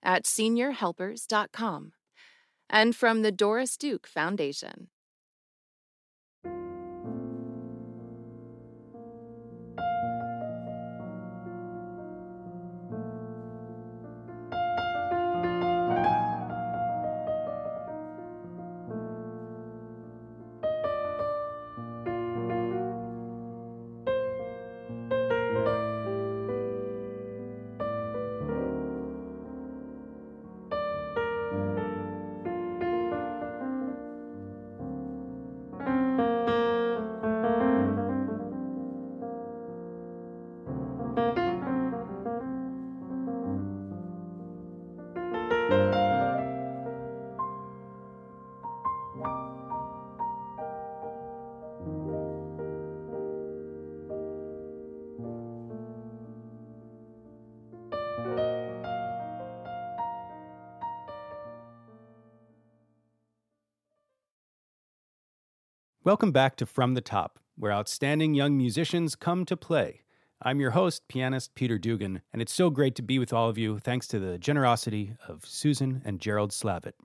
at 0.04 0.26
seniorhelpers.com. 0.26 1.94
And 2.70 2.96
from 2.96 3.24
the 3.24 3.32
Doris 3.32 3.78
Duke 3.78 4.06
Foundation. 4.06 4.90
Welcome 66.06 66.34
back 66.34 66.58
to 66.58 66.66
From 66.66 66.96
the 66.96 67.02
Top, 67.02 67.40
where 67.56 67.72
outstanding 67.72 68.34
young 68.34 68.58
musicians 68.58 69.16
come 69.16 69.46
to 69.46 69.56
play. 69.56 70.02
I'm 70.42 70.60
your 70.60 70.72
host, 70.72 71.08
pianist 71.08 71.56
Peter 71.56 71.78
Dugan, 71.78 72.22
and 72.34 72.42
it's 72.42 72.52
so 72.52 72.70
great 72.70 72.94
to 72.96 73.02
be 73.02 73.18
with 73.20 73.32
all 73.32 73.48
of 73.48 73.58
you 73.58 73.80
thanks 73.80 74.06
to 74.08 74.20
the 74.20 74.38
generosity 74.38 75.16
of 75.30 75.46
Susan 75.46 76.02
and 76.04 76.20
Gerald 76.20 76.52
Slavitt. 76.52 76.96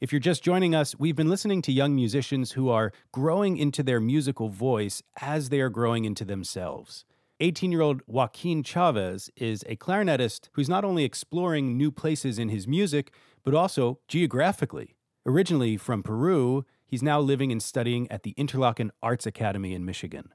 If 0.00 0.12
you're 0.12 0.20
just 0.20 0.44
joining 0.44 0.76
us, 0.76 0.94
we've 0.96 1.16
been 1.16 1.28
listening 1.28 1.60
to 1.62 1.72
young 1.72 1.96
musicians 1.96 2.52
who 2.52 2.68
are 2.68 2.92
growing 3.10 3.56
into 3.56 3.82
their 3.82 3.98
musical 3.98 4.48
voice 4.48 5.02
as 5.20 5.48
they 5.48 5.58
are 5.58 5.68
growing 5.68 6.04
into 6.04 6.24
themselves. 6.24 7.04
18 7.40 7.72
year 7.72 7.80
old 7.80 8.00
Joaquin 8.06 8.62
Chavez 8.62 9.28
is 9.34 9.64
a 9.66 9.74
clarinetist 9.74 10.50
who's 10.52 10.68
not 10.68 10.84
only 10.84 11.02
exploring 11.02 11.76
new 11.76 11.90
places 11.90 12.38
in 12.38 12.50
his 12.50 12.68
music, 12.68 13.12
but 13.42 13.56
also 13.56 13.98
geographically. 14.06 14.94
Originally 15.26 15.76
from 15.76 16.04
Peru, 16.04 16.64
he's 16.86 17.02
now 17.02 17.20
living 17.20 17.52
and 17.52 17.62
studying 17.62 18.10
at 18.10 18.22
the 18.22 18.34
Interlochen 18.34 18.90
Arts 19.02 19.26
Academy 19.26 19.74
in 19.74 19.84
Michigan. 19.84 20.32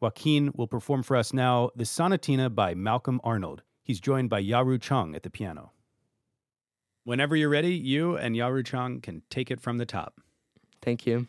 Joaquin 0.00 0.50
will 0.54 0.66
perform 0.66 1.02
for 1.02 1.16
us 1.16 1.32
now 1.32 1.70
the 1.76 1.84
Sonatina 1.84 2.52
by 2.52 2.74
Malcolm 2.74 3.20
Arnold. 3.22 3.62
He's 3.82 4.00
joined 4.00 4.30
by 4.30 4.42
Yaru 4.42 4.80
Chong 4.80 5.14
at 5.14 5.22
the 5.22 5.30
piano. 5.30 5.72
Whenever 7.04 7.34
you're 7.34 7.48
ready, 7.48 7.74
you 7.74 8.16
and 8.16 8.36
Yaru 8.36 8.64
Chong 8.64 9.00
can 9.00 9.22
take 9.30 9.50
it 9.50 9.60
from 9.60 9.78
the 9.78 9.86
top. 9.86 10.20
Thank 10.80 11.06
you. 11.06 11.26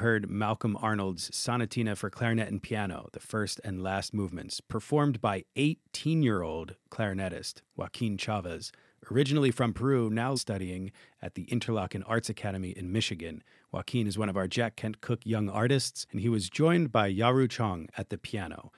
Heard 0.00 0.30
Malcolm 0.30 0.76
Arnold's 0.80 1.30
Sonatina 1.30 1.96
for 1.96 2.10
Clarinet 2.10 2.48
and 2.48 2.62
Piano, 2.62 3.08
the 3.12 3.20
first 3.20 3.60
and 3.62 3.82
last 3.82 4.14
movements, 4.14 4.60
performed 4.60 5.20
by 5.20 5.44
18 5.56 6.22
year 6.22 6.42
old 6.42 6.74
clarinetist 6.90 7.60
Joaquin 7.76 8.16
Chavez, 8.16 8.72
originally 9.12 9.50
from 9.50 9.74
Peru, 9.74 10.08
now 10.10 10.34
studying 10.34 10.90
at 11.20 11.34
the 11.34 11.44
Interlochen 11.46 12.02
Arts 12.06 12.30
Academy 12.30 12.70
in 12.70 12.90
Michigan. 12.90 13.44
Joaquin 13.72 14.06
is 14.06 14.18
one 14.18 14.28
of 14.28 14.36
our 14.36 14.48
Jack 14.48 14.76
Kent 14.76 15.00
Cooke 15.02 15.24
young 15.24 15.48
artists, 15.48 16.06
and 16.10 16.20
he 16.20 16.28
was 16.28 16.48
joined 16.48 16.90
by 16.90 17.12
Yaru 17.12 17.48
Chong 17.48 17.88
at 17.96 18.08
the 18.08 18.18
piano. 18.18 18.72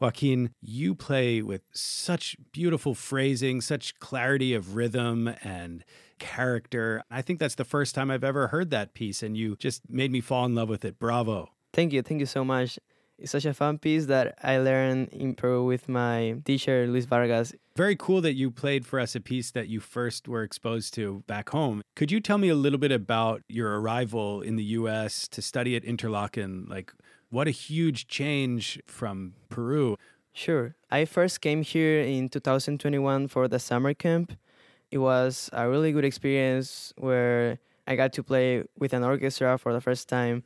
Joaquin, 0.00 0.50
you 0.60 0.94
play 0.94 1.42
with 1.42 1.62
such 1.72 2.36
beautiful 2.52 2.94
phrasing, 2.94 3.60
such 3.60 3.98
clarity 3.98 4.54
of 4.54 4.76
rhythm 4.76 5.28
and 5.42 5.84
character. 6.18 7.02
I 7.10 7.22
think 7.22 7.40
that's 7.40 7.56
the 7.56 7.64
first 7.64 7.94
time 7.94 8.10
I've 8.10 8.24
ever 8.24 8.48
heard 8.48 8.70
that 8.70 8.94
piece, 8.94 9.22
and 9.22 9.36
you 9.36 9.56
just 9.56 9.82
made 9.90 10.12
me 10.12 10.20
fall 10.20 10.44
in 10.44 10.54
love 10.54 10.68
with 10.68 10.84
it. 10.84 10.98
Bravo. 10.98 11.50
Thank 11.72 11.92
you. 11.92 12.02
Thank 12.02 12.20
you 12.20 12.26
so 12.26 12.44
much. 12.44 12.78
It's 13.18 13.32
such 13.32 13.44
a 13.44 13.52
fun 13.52 13.78
piece 13.78 14.06
that 14.06 14.38
I 14.44 14.58
learned 14.58 15.08
in 15.08 15.34
Peru 15.34 15.64
with 15.64 15.88
my 15.88 16.36
teacher, 16.44 16.86
Luis 16.86 17.04
Vargas. 17.04 17.52
Very 17.74 17.96
cool 17.96 18.20
that 18.20 18.34
you 18.34 18.52
played 18.52 18.86
for 18.86 19.00
us 19.00 19.16
a 19.16 19.20
piece 19.20 19.50
that 19.50 19.66
you 19.66 19.80
first 19.80 20.28
were 20.28 20.44
exposed 20.44 20.94
to 20.94 21.24
back 21.26 21.48
home. 21.48 21.82
Could 21.96 22.12
you 22.12 22.20
tell 22.20 22.38
me 22.38 22.48
a 22.48 22.54
little 22.54 22.78
bit 22.78 22.92
about 22.92 23.42
your 23.48 23.80
arrival 23.80 24.40
in 24.40 24.54
the 24.54 24.62
US 24.64 25.26
to 25.28 25.42
study 25.42 25.74
at 25.74 25.82
Interlochen? 25.82 26.68
Like, 26.68 26.92
what 27.30 27.46
a 27.46 27.50
huge 27.50 28.08
change 28.08 28.80
from 28.86 29.34
Peru. 29.48 29.96
Sure. 30.32 30.76
I 30.90 31.04
first 31.04 31.40
came 31.40 31.62
here 31.62 32.00
in 32.00 32.28
2021 32.28 33.28
for 33.28 33.48
the 33.48 33.58
summer 33.58 33.94
camp. 33.94 34.32
It 34.90 34.98
was 34.98 35.50
a 35.52 35.68
really 35.68 35.92
good 35.92 36.04
experience 36.04 36.92
where 36.96 37.58
I 37.86 37.96
got 37.96 38.12
to 38.14 38.22
play 38.22 38.64
with 38.78 38.92
an 38.92 39.02
orchestra 39.02 39.58
for 39.58 39.72
the 39.72 39.80
first 39.80 40.08
time 40.08 40.42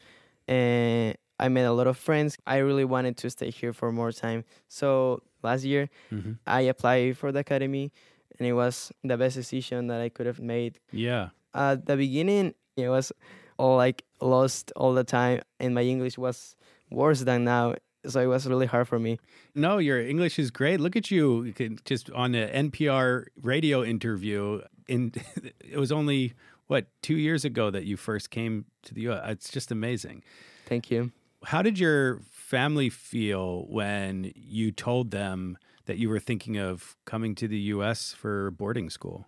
and 0.48 1.16
I 1.38 1.48
made 1.48 1.64
a 1.64 1.72
lot 1.72 1.86
of 1.86 1.96
friends. 1.96 2.38
I 2.46 2.58
really 2.58 2.84
wanted 2.84 3.16
to 3.18 3.30
stay 3.30 3.50
here 3.50 3.72
for 3.72 3.92
more 3.92 4.12
time. 4.12 4.44
So 4.68 5.22
last 5.42 5.64
year, 5.64 5.90
mm-hmm. 6.10 6.32
I 6.46 6.62
applied 6.62 7.18
for 7.18 7.30
the 7.30 7.40
academy 7.40 7.92
and 8.38 8.46
it 8.46 8.54
was 8.54 8.92
the 9.04 9.16
best 9.16 9.36
decision 9.36 9.88
that 9.88 10.00
I 10.00 10.08
could 10.08 10.26
have 10.26 10.40
made. 10.40 10.80
Yeah. 10.90 11.30
At 11.54 11.86
the 11.86 11.96
beginning, 11.96 12.54
it 12.76 12.88
was 12.88 13.12
like 13.58 14.04
lost 14.20 14.72
all 14.76 14.94
the 14.94 15.04
time 15.04 15.40
and 15.60 15.74
my 15.74 15.82
English 15.82 16.18
was 16.18 16.56
worse 16.90 17.20
than 17.20 17.44
now. 17.44 17.74
So 18.06 18.20
it 18.20 18.26
was 18.26 18.46
really 18.46 18.66
hard 18.66 18.88
for 18.88 18.98
me. 18.98 19.18
No, 19.54 19.78
your 19.78 20.00
English 20.00 20.38
is 20.38 20.50
great. 20.50 20.80
Look 20.80 20.96
at 20.96 21.10
you, 21.10 21.44
you 21.44 21.76
just 21.84 22.10
on 22.10 22.32
the 22.32 22.48
NPR 22.52 23.26
radio 23.40 23.84
interview. 23.84 24.60
In 24.88 25.12
it 25.60 25.78
was 25.78 25.92
only 25.92 26.34
what 26.66 26.86
two 27.02 27.16
years 27.16 27.44
ago 27.44 27.70
that 27.70 27.84
you 27.84 27.96
first 27.96 28.30
came 28.30 28.64
to 28.82 28.94
the 28.94 29.02
U.S. 29.02 29.22
It's 29.28 29.50
just 29.50 29.70
amazing. 29.70 30.24
Thank 30.66 30.90
you. 30.90 31.12
How 31.44 31.62
did 31.62 31.78
your 31.78 32.20
family 32.30 32.88
feel 32.88 33.66
when 33.68 34.32
you 34.34 34.70
told 34.70 35.10
them 35.10 35.58
that 35.86 35.98
you 35.98 36.08
were 36.08 36.20
thinking 36.20 36.56
of 36.58 36.96
coming 37.04 37.34
to 37.36 37.48
the 37.48 37.58
U.S. 37.58 38.12
for 38.12 38.50
boarding 38.52 38.90
school? 38.90 39.26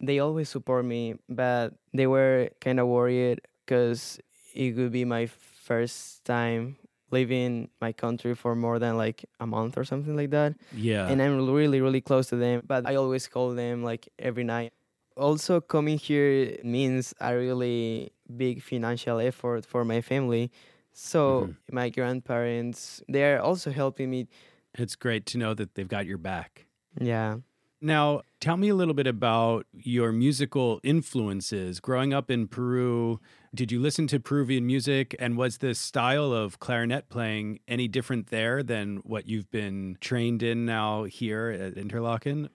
They 0.00 0.18
always 0.20 0.48
support 0.48 0.84
me, 0.84 1.16
but 1.28 1.74
they 1.92 2.06
were 2.06 2.50
kind 2.60 2.78
of 2.78 2.86
worried 2.86 3.40
because 3.64 4.18
it 4.54 4.76
would 4.76 4.92
be 4.92 5.04
my 5.04 5.26
first 5.26 6.24
time 6.24 6.76
leaving 7.10 7.68
my 7.80 7.92
country 7.92 8.34
for 8.34 8.54
more 8.54 8.78
than 8.78 8.96
like 8.96 9.24
a 9.40 9.46
month 9.46 9.78
or 9.78 9.84
something 9.84 10.16
like 10.16 10.30
that. 10.30 10.54
Yeah. 10.74 11.08
And 11.08 11.22
I'm 11.22 11.50
really, 11.50 11.80
really 11.80 12.00
close 12.00 12.28
to 12.28 12.36
them, 12.36 12.62
but 12.66 12.86
I 12.86 12.96
always 12.96 13.26
call 13.26 13.50
them 13.54 13.82
like 13.82 14.08
every 14.18 14.44
night. 14.44 14.72
Also, 15.16 15.60
coming 15.60 15.98
here 15.98 16.56
means 16.62 17.12
a 17.20 17.34
really 17.36 18.12
big 18.36 18.62
financial 18.62 19.18
effort 19.18 19.66
for 19.66 19.84
my 19.84 20.00
family. 20.00 20.50
So, 20.92 21.42
mm-hmm. 21.42 21.74
my 21.74 21.88
grandparents, 21.90 23.02
they're 23.08 23.42
also 23.42 23.70
helping 23.70 24.10
me. 24.10 24.28
It's 24.74 24.96
great 24.96 25.26
to 25.26 25.38
know 25.38 25.54
that 25.54 25.74
they've 25.74 25.88
got 25.88 26.06
your 26.06 26.18
back. 26.18 26.66
Yeah. 27.00 27.38
Now, 27.80 28.22
tell 28.40 28.56
me 28.56 28.68
a 28.68 28.74
little 28.74 28.94
bit 28.94 29.06
about 29.06 29.66
your 29.72 30.10
musical 30.10 30.80
influences. 30.82 31.78
Growing 31.78 32.12
up 32.12 32.28
in 32.28 32.48
Peru, 32.48 33.20
did 33.54 33.70
you 33.70 33.80
listen 33.80 34.08
to 34.08 34.18
Peruvian 34.18 34.66
music? 34.66 35.14
And 35.20 35.36
was 35.36 35.58
the 35.58 35.76
style 35.76 36.32
of 36.32 36.58
clarinet 36.58 37.08
playing 37.08 37.60
any 37.68 37.86
different 37.86 38.28
there 38.28 38.64
than 38.64 38.96
what 39.04 39.28
you've 39.28 39.50
been 39.52 39.96
trained 40.00 40.42
in 40.42 40.66
now 40.66 41.04
here 41.04 41.50
at 41.50 41.76
Interlochen? 41.76 42.48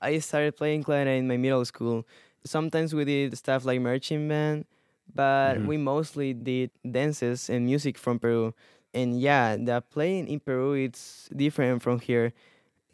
I 0.00 0.18
started 0.20 0.56
playing 0.56 0.84
clarinet 0.84 1.18
in 1.18 1.26
my 1.26 1.36
middle 1.36 1.64
school. 1.64 2.06
Sometimes 2.44 2.94
we 2.94 3.04
did 3.04 3.36
stuff 3.36 3.64
like 3.64 3.80
marching 3.80 4.28
band, 4.28 4.66
but 5.12 5.56
mm-hmm. 5.56 5.66
we 5.66 5.78
mostly 5.78 6.32
did 6.32 6.70
dances 6.88 7.50
and 7.50 7.66
music 7.66 7.98
from 7.98 8.20
Peru. 8.20 8.54
And 8.92 9.20
yeah, 9.20 9.56
the 9.56 9.82
playing 9.90 10.28
in 10.28 10.38
Peru 10.38 10.74
it's 10.74 11.28
different 11.34 11.82
from 11.82 11.98
here. 11.98 12.32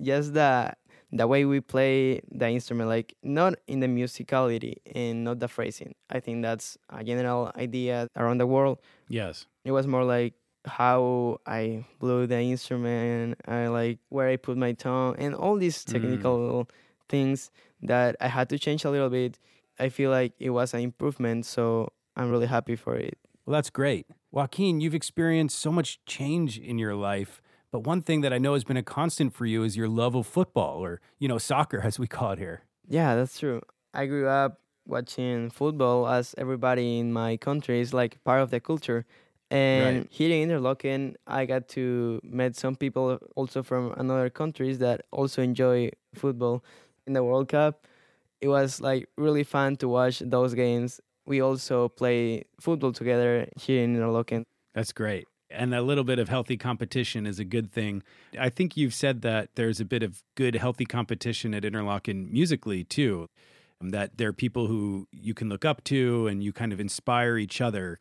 Just 0.01 0.33
the 0.33 0.73
the 1.13 1.27
way 1.27 1.45
we 1.45 1.61
play 1.61 2.21
the 2.31 2.49
instrument, 2.49 2.89
like 2.89 3.15
not 3.23 3.55
in 3.67 3.81
the 3.81 3.87
musicality 3.87 4.77
and 4.95 5.25
not 5.25 5.41
the 5.41 5.49
phrasing. 5.49 5.95
I 6.09 6.21
think 6.21 6.43
that's 6.43 6.79
a 6.89 7.03
general 7.03 7.53
idea 7.57 8.09
around 8.17 8.39
the 8.39 8.47
world. 8.47 8.79
Yes. 9.09 9.47
It 9.65 9.73
was 9.73 9.87
more 9.87 10.05
like 10.05 10.35
how 10.65 11.39
I 11.47 11.85
blew 11.99 12.27
the 12.27 12.39
instrument, 12.39 13.41
I 13.47 13.69
like 13.69 13.99
where 14.09 14.29
I 14.29 14.37
put 14.37 14.57
my 14.57 14.73
tongue, 14.73 15.17
and 15.19 15.35
all 15.35 15.57
these 15.57 15.85
mm. 15.85 15.93
technical 15.93 16.65
mm. 16.65 16.69
things 17.09 17.51
that 17.83 18.17
I 18.21 18.29
had 18.29 18.49
to 18.51 18.59
change 18.59 18.85
a 18.85 18.91
little 18.91 19.11
bit. 19.11 19.39
I 19.79 19.89
feel 19.89 20.11
like 20.11 20.35
it 20.39 20.51
was 20.51 20.75
an 20.75 20.81
improvement, 20.81 21.47
so 21.47 21.93
I'm 22.17 22.31
really 22.31 22.47
happy 22.47 22.77
for 22.77 22.97
it. 22.97 23.17
Well, 23.47 23.55
that's 23.55 23.71
great. 23.71 24.07
Joaquin, 24.31 24.81
you've 24.81 24.95
experienced 24.95 25.59
so 25.59 25.73
much 25.73 26.05
change 26.05 26.59
in 26.59 26.79
your 26.79 26.95
life. 26.95 27.41
But 27.73 27.85
one 27.85 28.03
thing 28.03 28.21
that 28.23 28.33
I 28.33 28.39
know 28.39 28.55
has 28.55 28.65
been 28.65 28.77
a 28.77 28.83
constant 28.83 29.33
for 29.33 29.47
you 29.47 29.63
is 29.63 29.77
your 29.77 29.89
love 29.89 30.15
of 30.15 30.27
football 30.27 30.83
or, 30.85 31.01
you 31.19 31.29
know, 31.29 31.39
soccer 31.39 31.81
as 31.83 31.99
we 31.99 32.09
call 32.09 32.33
it 32.33 32.39
here. 32.39 32.63
Yeah, 32.89 33.15
that's 33.15 33.39
true. 33.39 33.63
I 33.95 34.07
grew 34.07 34.27
up 34.27 34.61
watching 34.87 35.51
football 35.51 36.09
as 36.09 36.35
everybody 36.37 36.99
in 36.99 37.13
my 37.13 37.37
country 37.37 37.81
is 37.81 37.95
like 37.95 38.23
part 38.25 38.43
of 38.43 38.51
the 38.51 38.59
culture. 38.59 39.07
And 39.53 39.99
right. 39.99 40.07
here 40.11 40.31
in 40.31 40.49
Interlochen, 40.49 41.15
I 41.27 41.45
got 41.45 41.69
to 41.71 42.21
meet 42.25 42.57
some 42.57 42.75
people 42.75 43.19
also 43.37 43.63
from 43.63 43.93
another 43.97 44.31
countries 44.31 44.79
that 44.79 45.03
also 45.13 45.43
enjoy 45.43 45.91
football. 46.15 46.65
In 47.07 47.15
the 47.15 47.25
World 47.25 47.49
Cup, 47.49 47.87
it 48.41 48.49
was 48.49 48.81
like 48.81 49.09
really 49.17 49.43
fun 49.43 49.77
to 49.77 49.89
watch 49.89 50.21
those 50.21 50.55
games. 50.55 51.01
We 51.27 51.41
also 51.41 51.89
play 51.89 52.45
football 52.61 52.93
together 52.93 53.49
here 53.57 53.83
in 53.83 53.97
Interlochen. 53.97 54.45
That's 54.75 54.93
great 54.93 55.27
and 55.51 55.75
a 55.75 55.83
little 55.83 56.05
bit 56.05 56.19
of 56.19 56.29
healthy 56.29 56.57
competition 56.57 57.27
is 57.27 57.39
a 57.39 57.45
good 57.45 57.71
thing. 57.71 58.03
I 58.39 58.49
think 58.49 58.77
you've 58.77 58.95
said 58.95 59.23
that 59.23 59.51
there's 59.55 59.81
a 59.81 59.85
bit 59.85 60.03
of 60.03 60.23
good, 60.35 60.55
healthy 60.55 60.85
competition 60.85 61.55
at 61.55 61.63
Interlochen 61.63 62.31
musically 62.31 62.85
too. 62.85 63.29
That 63.81 64.19
there 64.19 64.29
are 64.29 64.35
people 64.35 64.67
who 64.67 65.09
you 65.11 65.33
can 65.33 65.49
look 65.49 65.65
up 65.65 65.83
to 65.85 66.27
and 66.27 66.43
you 66.43 66.53
kind 66.53 66.73
of 66.73 66.81
inspire 66.81 67.39
each 67.39 67.61
other. 67.61 67.99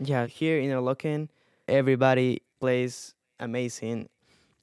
Yeah, 0.00 0.26
here 0.26 0.58
in 0.58 0.70
Interlochen, 0.70 1.28
everybody 1.66 2.40
plays 2.60 3.14
amazing. 3.38 4.08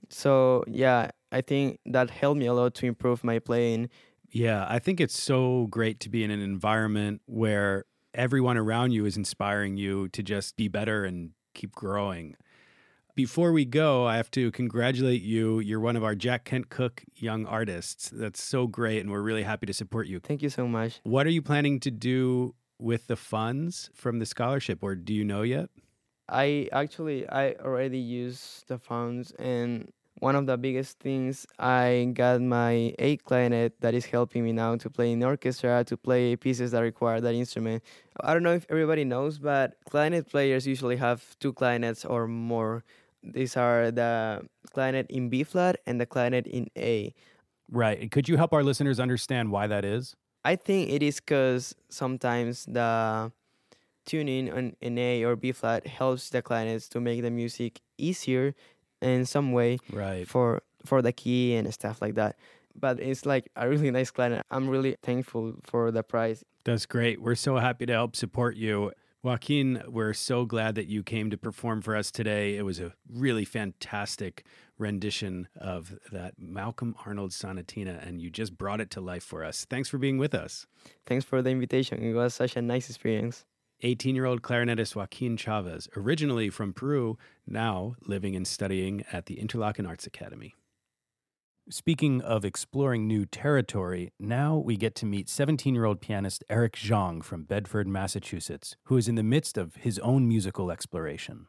So, 0.09 0.63
yeah, 0.67 1.11
I 1.31 1.41
think 1.41 1.79
that 1.85 2.09
helped 2.09 2.39
me 2.39 2.47
a 2.47 2.53
lot 2.53 2.73
to 2.75 2.87
improve 2.87 3.23
my 3.23 3.39
playing. 3.39 3.89
Yeah, 4.31 4.65
I 4.67 4.79
think 4.79 4.99
it's 4.99 5.19
so 5.19 5.67
great 5.69 5.99
to 6.01 6.09
be 6.09 6.23
in 6.23 6.31
an 6.31 6.41
environment 6.41 7.21
where 7.25 7.85
everyone 8.13 8.57
around 8.57 8.91
you 8.91 9.05
is 9.05 9.17
inspiring 9.17 9.77
you 9.77 10.09
to 10.09 10.23
just 10.23 10.55
be 10.55 10.67
better 10.67 11.05
and 11.05 11.31
keep 11.55 11.73
growing. 11.73 12.35
Before 13.15 13.53
we 13.53 13.63
go, 13.63 14.05
I 14.05 14.17
have 14.17 14.29
to 14.31 14.51
congratulate 14.51 15.21
you. 15.21 15.59
You're 15.61 15.79
one 15.79 15.95
of 15.95 16.03
our 16.03 16.15
Jack 16.15 16.43
Kent 16.43 16.69
Cooke 16.69 17.03
young 17.15 17.45
artists. 17.45 18.09
That's 18.09 18.43
so 18.43 18.67
great, 18.67 18.99
and 18.99 19.09
we're 19.09 19.21
really 19.21 19.43
happy 19.43 19.65
to 19.67 19.73
support 19.73 20.07
you. 20.07 20.19
Thank 20.19 20.41
you 20.41 20.49
so 20.49 20.67
much. 20.67 20.99
What 21.03 21.25
are 21.25 21.29
you 21.31 21.41
planning 21.41 21.79
to 21.79 21.91
do 21.91 22.55
with 22.77 23.07
the 23.07 23.15
funds 23.15 23.89
from 23.93 24.19
the 24.19 24.25
scholarship, 24.25 24.79
or 24.81 24.95
do 24.95 25.13
you 25.13 25.23
know 25.23 25.43
yet? 25.43 25.69
I 26.27 26.67
actually 26.73 27.27
I 27.29 27.53
already 27.53 27.99
used 27.99 28.67
the 28.67 28.77
funds 28.77 29.31
and 29.39 29.91
one 30.25 30.35
of 30.35 30.47
the 30.47 30.57
biggest 30.57 30.97
things 30.97 31.45
I 31.59 32.09
got 32.15 32.41
my 32.41 32.95
A 32.97 33.17
clarinet 33.17 33.79
that 33.81 33.93
is 33.93 34.05
helping 34.05 34.43
me 34.43 34.53
now 34.53 34.75
to 34.75 34.89
play 34.89 35.11
in 35.11 35.21
orchestra, 35.21 35.83
to 35.83 35.95
play 35.95 36.35
pieces 36.35 36.71
that 36.71 36.81
require 36.81 37.21
that 37.21 37.35
instrument. 37.35 37.83
I 38.19 38.33
don't 38.33 38.41
know 38.41 38.55
if 38.55 38.65
everybody 38.71 39.03
knows, 39.03 39.37
but 39.37 39.75
clarinet 39.87 40.27
players 40.27 40.65
usually 40.65 40.95
have 40.95 41.37
two 41.39 41.53
clarinets 41.53 42.03
or 42.03 42.27
more. 42.27 42.83
These 43.21 43.55
are 43.55 43.91
the 43.91 44.41
clarinet 44.73 45.05
in 45.11 45.29
B 45.29 45.43
flat 45.43 45.77
and 45.85 46.01
the 46.01 46.07
clarinet 46.07 46.47
in 46.47 46.71
A. 46.75 47.13
Right. 47.69 48.09
Could 48.09 48.27
you 48.27 48.35
help 48.35 48.51
our 48.51 48.63
listeners 48.63 48.99
understand 48.99 49.51
why 49.51 49.67
that 49.67 49.85
is? 49.85 50.15
I 50.43 50.55
think 50.55 50.89
it 50.89 51.03
is 51.03 51.19
because 51.19 51.75
sometimes 51.89 52.65
the 52.65 53.31
tuning 54.07 54.51
on 54.51 54.75
an 54.81 54.97
A 54.97 55.23
or 55.23 55.35
B 55.35 55.51
flat 55.51 55.85
helps 55.85 56.29
the 56.31 56.41
clarinets 56.41 56.89
to 56.89 56.99
make 56.99 57.21
the 57.21 57.29
music 57.29 57.81
easier 57.99 58.55
in 59.05 59.25
some 59.25 59.51
way 59.51 59.77
right. 59.91 60.27
for 60.27 60.61
for 60.85 61.01
the 61.01 61.11
key 61.11 61.55
and 61.55 61.71
stuff 61.73 62.01
like 62.01 62.15
that. 62.15 62.35
But 62.77 62.99
it's 62.99 63.25
like 63.25 63.49
a 63.55 63.69
really 63.69 63.89
nice 63.91 64.11
client. 64.11 64.45
I'm 64.51 64.67
really 64.67 64.97
thankful 65.01 65.53
for 65.63 65.91
the 65.91 66.03
prize. 66.03 66.43
That's 66.65 66.85
great. 66.85 67.21
We're 67.21 67.35
so 67.35 67.57
happy 67.57 67.85
to 67.85 67.93
help 67.93 68.15
support 68.15 68.55
you. 68.55 68.91
Joaquin, 69.23 69.81
we're 69.87 70.13
so 70.13 70.45
glad 70.45 70.75
that 70.75 70.85
you 70.85 71.01
came 71.01 71.31
to 71.31 71.37
perform 71.37 71.81
for 71.81 71.95
us 71.95 72.11
today. 72.11 72.57
It 72.57 72.61
was 72.63 72.79
a 72.79 72.93
really 73.11 73.43
fantastic 73.43 74.43
rendition 74.77 75.47
of 75.55 75.97
that 76.11 76.33
Malcolm 76.37 76.95
Arnold 77.05 77.31
sonatina, 77.31 78.05
and 78.07 78.21
you 78.21 78.29
just 78.29 78.55
brought 78.55 78.81
it 78.81 78.91
to 78.91 79.01
life 79.01 79.23
for 79.23 79.43
us. 79.43 79.65
Thanks 79.67 79.89
for 79.89 79.97
being 79.97 80.19
with 80.19 80.35
us. 80.35 80.67
Thanks 81.07 81.25
for 81.25 81.41
the 81.41 81.49
invitation. 81.49 82.03
It 82.03 82.13
was 82.13 82.35
such 82.35 82.55
a 82.55 82.61
nice 82.61 82.87
experience. 82.87 83.45
18 83.85 84.15
year 84.15 84.25
old 84.25 84.41
clarinetist 84.41 84.95
Joaquin 84.95 85.37
Chavez, 85.37 85.87
originally 85.95 86.49
from 86.49 86.73
Peru, 86.73 87.19
now 87.45 87.95
living 88.07 88.35
and 88.35 88.47
studying 88.47 89.05
at 89.13 89.27
the 89.27 89.35
Interlochen 89.35 89.87
Arts 89.87 90.07
Academy. 90.07 90.55
Speaking 91.69 92.19
of 92.21 92.43
exploring 92.43 93.07
new 93.07 93.25
territory, 93.27 94.11
now 94.19 94.57
we 94.57 94.75
get 94.75 94.95
to 94.95 95.05
meet 95.05 95.29
17 95.29 95.75
year 95.75 95.85
old 95.85 96.01
pianist 96.01 96.43
Eric 96.49 96.75
Zhang 96.75 97.23
from 97.23 97.43
Bedford, 97.43 97.87
Massachusetts, 97.87 98.75
who 98.85 98.97
is 98.97 99.07
in 99.07 99.15
the 99.15 99.23
midst 99.23 99.55
of 99.55 99.75
his 99.75 99.99
own 99.99 100.27
musical 100.27 100.71
exploration. 100.71 101.45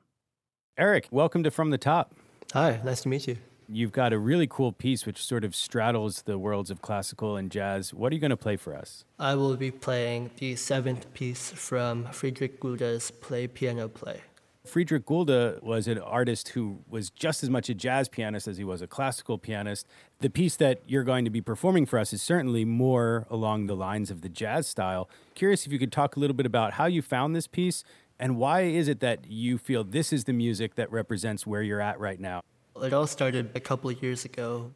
Eric, 0.76 1.08
welcome 1.10 1.42
to 1.42 1.50
From 1.50 1.70
the 1.70 1.78
Top. 1.78 2.14
Hi, 2.52 2.82
nice 2.84 3.00
to 3.02 3.08
meet 3.08 3.26
you. 3.26 3.38
You've 3.68 3.92
got 3.92 4.12
a 4.12 4.18
really 4.18 4.46
cool 4.46 4.70
piece 4.70 5.06
which 5.06 5.22
sort 5.22 5.44
of 5.44 5.54
straddles 5.54 6.22
the 6.22 6.38
worlds 6.38 6.70
of 6.70 6.82
classical 6.82 7.36
and 7.36 7.50
jazz. 7.50 7.92
What 7.92 8.12
are 8.12 8.14
you 8.14 8.20
going 8.20 8.30
to 8.30 8.36
play 8.36 8.56
for 8.56 8.76
us? 8.76 9.04
I 9.18 9.34
will 9.34 9.56
be 9.56 9.72
playing 9.72 10.30
the 10.36 10.54
seventh 10.54 11.12
piece 11.14 11.50
from 11.50 12.06
Friedrich 12.12 12.60
Gulda's 12.60 13.10
Play 13.10 13.48
Piano 13.48 13.88
Play. 13.88 14.20
Friedrich 14.64 15.06
Gulda 15.06 15.58
was 15.62 15.88
an 15.88 15.98
artist 15.98 16.50
who 16.50 16.78
was 16.88 17.10
just 17.10 17.42
as 17.42 17.50
much 17.50 17.68
a 17.68 17.74
jazz 17.74 18.08
pianist 18.08 18.48
as 18.48 18.56
he 18.56 18.64
was 18.64 18.82
a 18.82 18.86
classical 18.86 19.38
pianist. 19.38 19.86
The 20.20 20.30
piece 20.30 20.56
that 20.56 20.82
you're 20.86 21.04
going 21.04 21.24
to 21.24 21.30
be 21.30 21.40
performing 21.40 21.86
for 21.86 21.98
us 21.98 22.12
is 22.12 22.20
certainly 22.20 22.64
more 22.64 23.26
along 23.30 23.66
the 23.66 23.76
lines 23.76 24.10
of 24.10 24.22
the 24.22 24.28
jazz 24.28 24.66
style. 24.66 25.08
Curious 25.34 25.66
if 25.66 25.72
you 25.72 25.78
could 25.78 25.92
talk 25.92 26.16
a 26.16 26.20
little 26.20 26.34
bit 26.34 26.46
about 26.46 26.74
how 26.74 26.86
you 26.86 27.00
found 27.00 27.34
this 27.34 27.46
piece 27.46 27.84
and 28.18 28.36
why 28.36 28.62
is 28.62 28.88
it 28.88 29.00
that 29.00 29.28
you 29.28 29.58
feel 29.58 29.84
this 29.84 30.12
is 30.12 30.24
the 30.24 30.32
music 30.32 30.74
that 30.76 30.90
represents 30.90 31.46
where 31.46 31.62
you're 31.62 31.80
at 31.80 31.98
right 32.00 32.18
now? 32.18 32.42
It 32.82 32.92
all 32.92 33.06
started 33.06 33.50
a 33.54 33.60
couple 33.60 33.88
of 33.88 34.02
years 34.02 34.26
ago. 34.26 34.70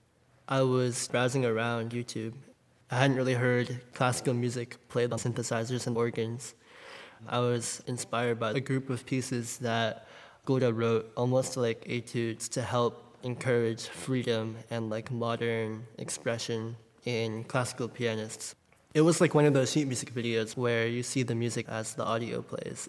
I 0.49 0.63
was 0.63 1.07
browsing 1.09 1.45
around 1.45 1.91
YouTube. 1.93 2.33
I 2.91 2.97
hadn't 2.97 3.17
really 3.17 3.35
heard 3.35 3.79
classical 3.93 4.33
music 4.33 4.79
played 4.89 5.13
on 5.13 5.19
synthesizers 5.19 5.87
and 5.87 5.97
organs. 5.97 6.55
I 7.29 7.41
was 7.41 7.83
inspired 7.87 8.41
by 8.41 8.53
a 8.53 8.61
group 8.61 8.89
of 8.89 9.05
pieces 9.05 9.59
that 9.59 10.07
Gulda 10.47 10.73
wrote, 10.73 11.13
almost 11.15 11.59
like 11.59 11.85
etudes, 11.87 12.49
to 12.51 12.63
help 12.63 13.19
encourage 13.23 13.83
freedom 13.83 14.57
and 14.71 14.89
like 14.89 15.11
modern 15.11 15.87
expression 15.99 16.77
in 17.05 17.45
classical 17.45 17.87
pianists. 17.87 18.55
It 18.95 19.03
was 19.03 19.21
like 19.21 19.35
one 19.35 19.45
of 19.45 19.53
those 19.53 19.71
sheet 19.71 19.87
music 19.87 20.15
videos 20.15 20.57
where 20.57 20.87
you 20.87 21.03
see 21.03 21.23
the 21.23 21.35
music 21.35 21.69
as 21.69 21.95
the 21.95 22.05
audio 22.05 22.41
plays. 22.41 22.89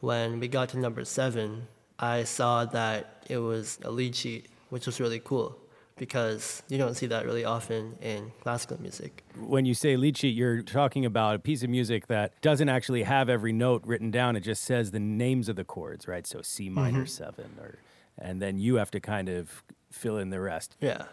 When 0.00 0.40
we 0.40 0.48
got 0.48 0.70
to 0.70 0.78
number 0.78 1.04
seven, 1.04 1.68
I 1.98 2.24
saw 2.24 2.64
that 2.64 3.15
it 3.28 3.38
was 3.38 3.78
a 3.82 3.90
lead 3.90 4.14
sheet, 4.14 4.46
which 4.70 4.86
was 4.86 5.00
really 5.00 5.20
cool 5.20 5.58
because 5.96 6.62
you 6.68 6.76
don't 6.76 6.94
see 6.94 7.06
that 7.06 7.24
really 7.24 7.44
often 7.44 7.96
in 8.02 8.30
classical 8.40 8.80
music. 8.80 9.24
When 9.38 9.64
you 9.64 9.74
say 9.74 9.96
lead 9.96 10.16
sheet, 10.18 10.36
you're 10.36 10.62
talking 10.62 11.04
about 11.06 11.36
a 11.36 11.38
piece 11.38 11.62
of 11.62 11.70
music 11.70 12.06
that 12.08 12.40
doesn't 12.42 12.68
actually 12.68 13.02
have 13.04 13.28
every 13.28 13.52
note 13.52 13.82
written 13.84 14.10
down. 14.10 14.36
It 14.36 14.40
just 14.40 14.62
says 14.64 14.90
the 14.90 15.00
names 15.00 15.48
of 15.48 15.56
the 15.56 15.64
chords, 15.64 16.06
right? 16.06 16.26
So 16.26 16.42
C 16.42 16.68
minor 16.68 17.00
mm-hmm. 17.00 17.06
seven, 17.06 17.50
or 17.60 17.78
and 18.18 18.40
then 18.40 18.58
you 18.58 18.76
have 18.76 18.90
to 18.92 19.00
kind 19.00 19.28
of 19.28 19.62
fill 19.90 20.18
in 20.18 20.30
the 20.30 20.40
rest. 20.40 20.76
Yeah, 20.80 21.04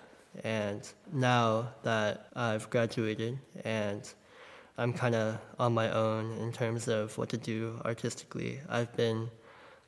and 0.44 0.88
now 1.12 1.70
that 1.84 2.28
I've 2.36 2.70
graduated 2.70 3.40
and 3.64 4.12
I'm 4.78 4.92
kind 4.92 5.16
of 5.16 5.38
on 5.60 5.74
my 5.74 5.92
own 5.92 6.38
in 6.40 6.52
terms 6.52 6.88
of 6.88 7.18
what 7.18 7.30
to 7.30 7.38
do 7.38 7.80
artistically, 7.86 8.60
I've 8.68 8.94
been 8.98 9.30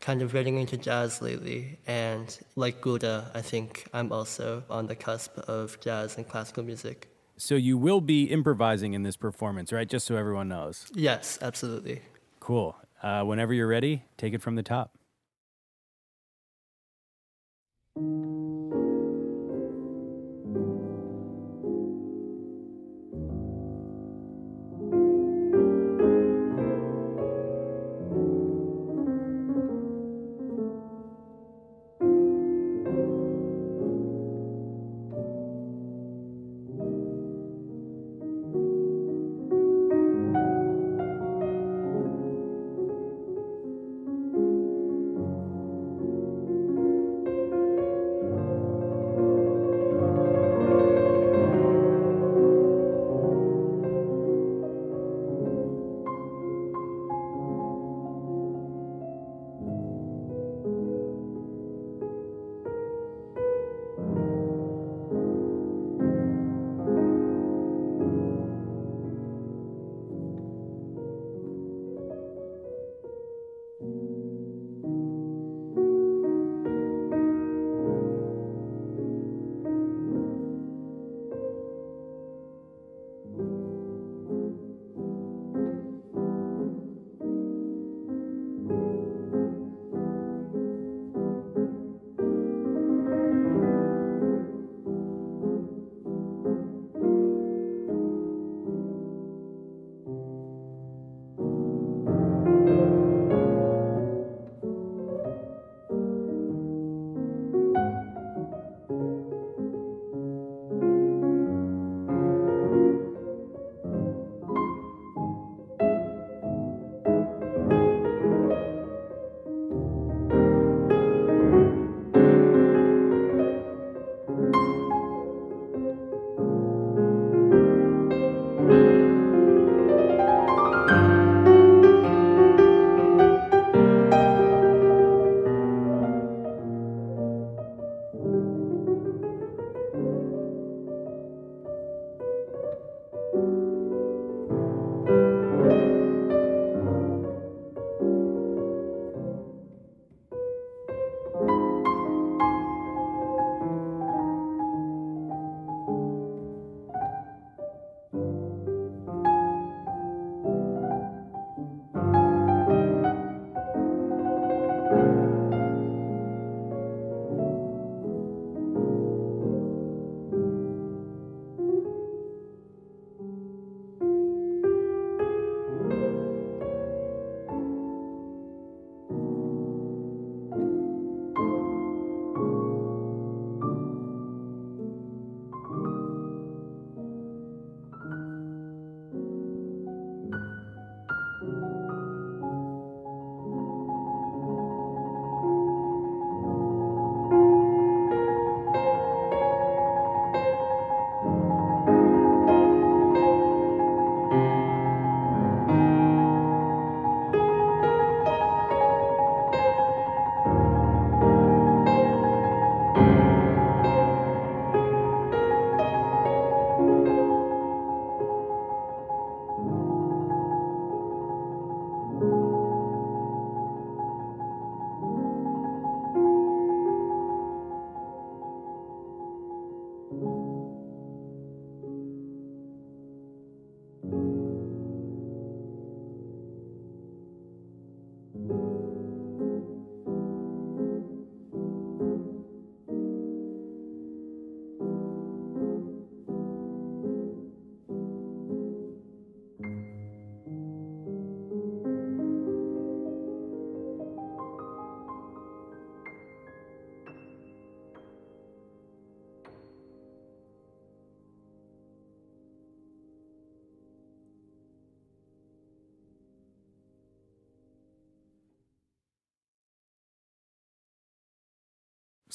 kind 0.06 0.22
of 0.22 0.32
getting 0.32 0.60
into 0.60 0.78
jazz 0.78 1.20
lately, 1.20 1.80
and 1.88 2.38
like 2.56 2.80
Gulda, 2.80 3.32
I 3.34 3.41
think 3.41 3.88
I'm 3.91 4.12
also 4.12 4.64
on 4.70 4.86
the 4.86 4.95
cusp 4.95 5.36
of 5.49 5.80
jazz 5.80 6.16
and 6.18 6.30
classical 6.30 6.64
music. 6.64 7.08
So 7.38 7.56
you 7.56 7.76
will 7.76 8.01
be 8.01 8.26
improvising 8.26 8.93
in 8.93 9.01
this 9.01 9.18
performance, 9.18 9.74
right? 9.74 9.89
Just 9.89 10.06
so 10.06 10.16
everyone 10.16 10.47
knows. 10.47 10.86
Yes, 10.93 11.39
absolutely. 11.41 12.03
Cool. 12.39 12.76
Uh, 13.01 13.24
whenever 13.24 13.51
you're 13.51 13.68
ready, 13.68 14.03
take 14.16 14.34
it 14.36 14.43
from 14.43 14.56
the 14.56 14.64
top. 14.64 14.91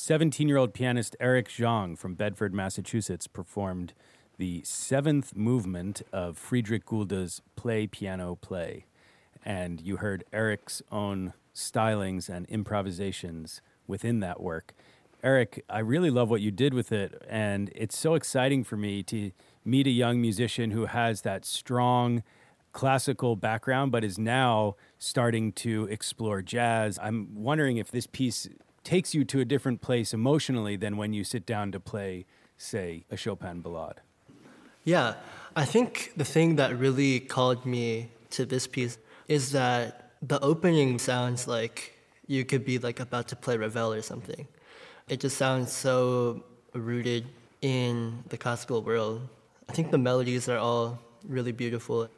17 0.02 0.48
year 0.48 0.56
old 0.56 0.72
pianist 0.72 1.14
Eric 1.20 1.46
Zhang 1.50 1.96
from 1.96 2.14
Bedford, 2.14 2.54
Massachusetts 2.54 3.26
performed 3.26 3.92
the 4.38 4.62
seventh 4.64 5.36
movement 5.36 6.00
of 6.10 6.38
Friedrich 6.38 6.86
Gulda's 6.86 7.42
Play 7.54 7.86
Piano 7.86 8.34
Play. 8.34 8.86
And 9.44 9.78
you 9.78 9.98
heard 9.98 10.24
Eric's 10.32 10.80
own 10.90 11.34
stylings 11.54 12.30
and 12.30 12.46
improvisations 12.46 13.60
within 13.86 14.20
that 14.20 14.40
work. 14.40 14.72
Eric, 15.22 15.66
I 15.68 15.80
really 15.80 16.10
love 16.10 16.30
what 16.30 16.40
you 16.40 16.50
did 16.50 16.72
with 16.72 16.92
it. 16.92 17.22
And 17.28 17.70
it's 17.74 17.98
so 17.98 18.14
exciting 18.14 18.64
for 18.64 18.78
me 18.78 19.02
to 19.02 19.32
meet 19.66 19.86
a 19.86 19.90
young 19.90 20.18
musician 20.18 20.70
who 20.70 20.86
has 20.86 21.20
that 21.22 21.44
strong 21.44 22.22
classical 22.72 23.36
background, 23.36 23.92
but 23.92 24.02
is 24.02 24.18
now 24.18 24.76
starting 24.96 25.52
to 25.52 25.84
explore 25.90 26.40
jazz. 26.40 26.98
I'm 27.02 27.34
wondering 27.34 27.76
if 27.76 27.90
this 27.90 28.06
piece 28.06 28.48
takes 28.84 29.14
you 29.14 29.24
to 29.24 29.40
a 29.40 29.44
different 29.44 29.80
place 29.80 30.14
emotionally 30.14 30.76
than 30.76 30.96
when 30.96 31.12
you 31.12 31.24
sit 31.24 31.46
down 31.46 31.72
to 31.72 31.80
play, 31.80 32.26
say, 32.56 33.04
a 33.10 33.16
Chopin 33.16 33.60
ballade. 33.60 34.00
Yeah, 34.84 35.14
I 35.54 35.64
think 35.64 36.12
the 36.16 36.24
thing 36.24 36.56
that 36.56 36.76
really 36.78 37.20
called 37.20 37.66
me 37.66 38.10
to 38.30 38.46
this 38.46 38.66
piece 38.66 38.98
is 39.28 39.52
that 39.52 40.12
the 40.22 40.40
opening 40.40 40.98
sounds 40.98 41.46
like 41.46 41.98
you 42.26 42.44
could 42.44 42.64
be 42.64 42.78
like 42.78 43.00
about 43.00 43.28
to 43.28 43.36
play 43.36 43.56
Ravel 43.56 43.92
or 43.92 44.02
something. 44.02 44.46
It 45.08 45.20
just 45.20 45.36
sounds 45.36 45.72
so 45.72 46.44
rooted 46.72 47.26
in 47.62 48.22
the 48.28 48.38
classical 48.38 48.82
world. 48.82 49.28
I 49.68 49.72
think 49.72 49.90
the 49.90 49.98
melodies 49.98 50.48
are 50.48 50.58
all 50.58 50.98
really 51.26 51.52
beautiful. 51.52 52.08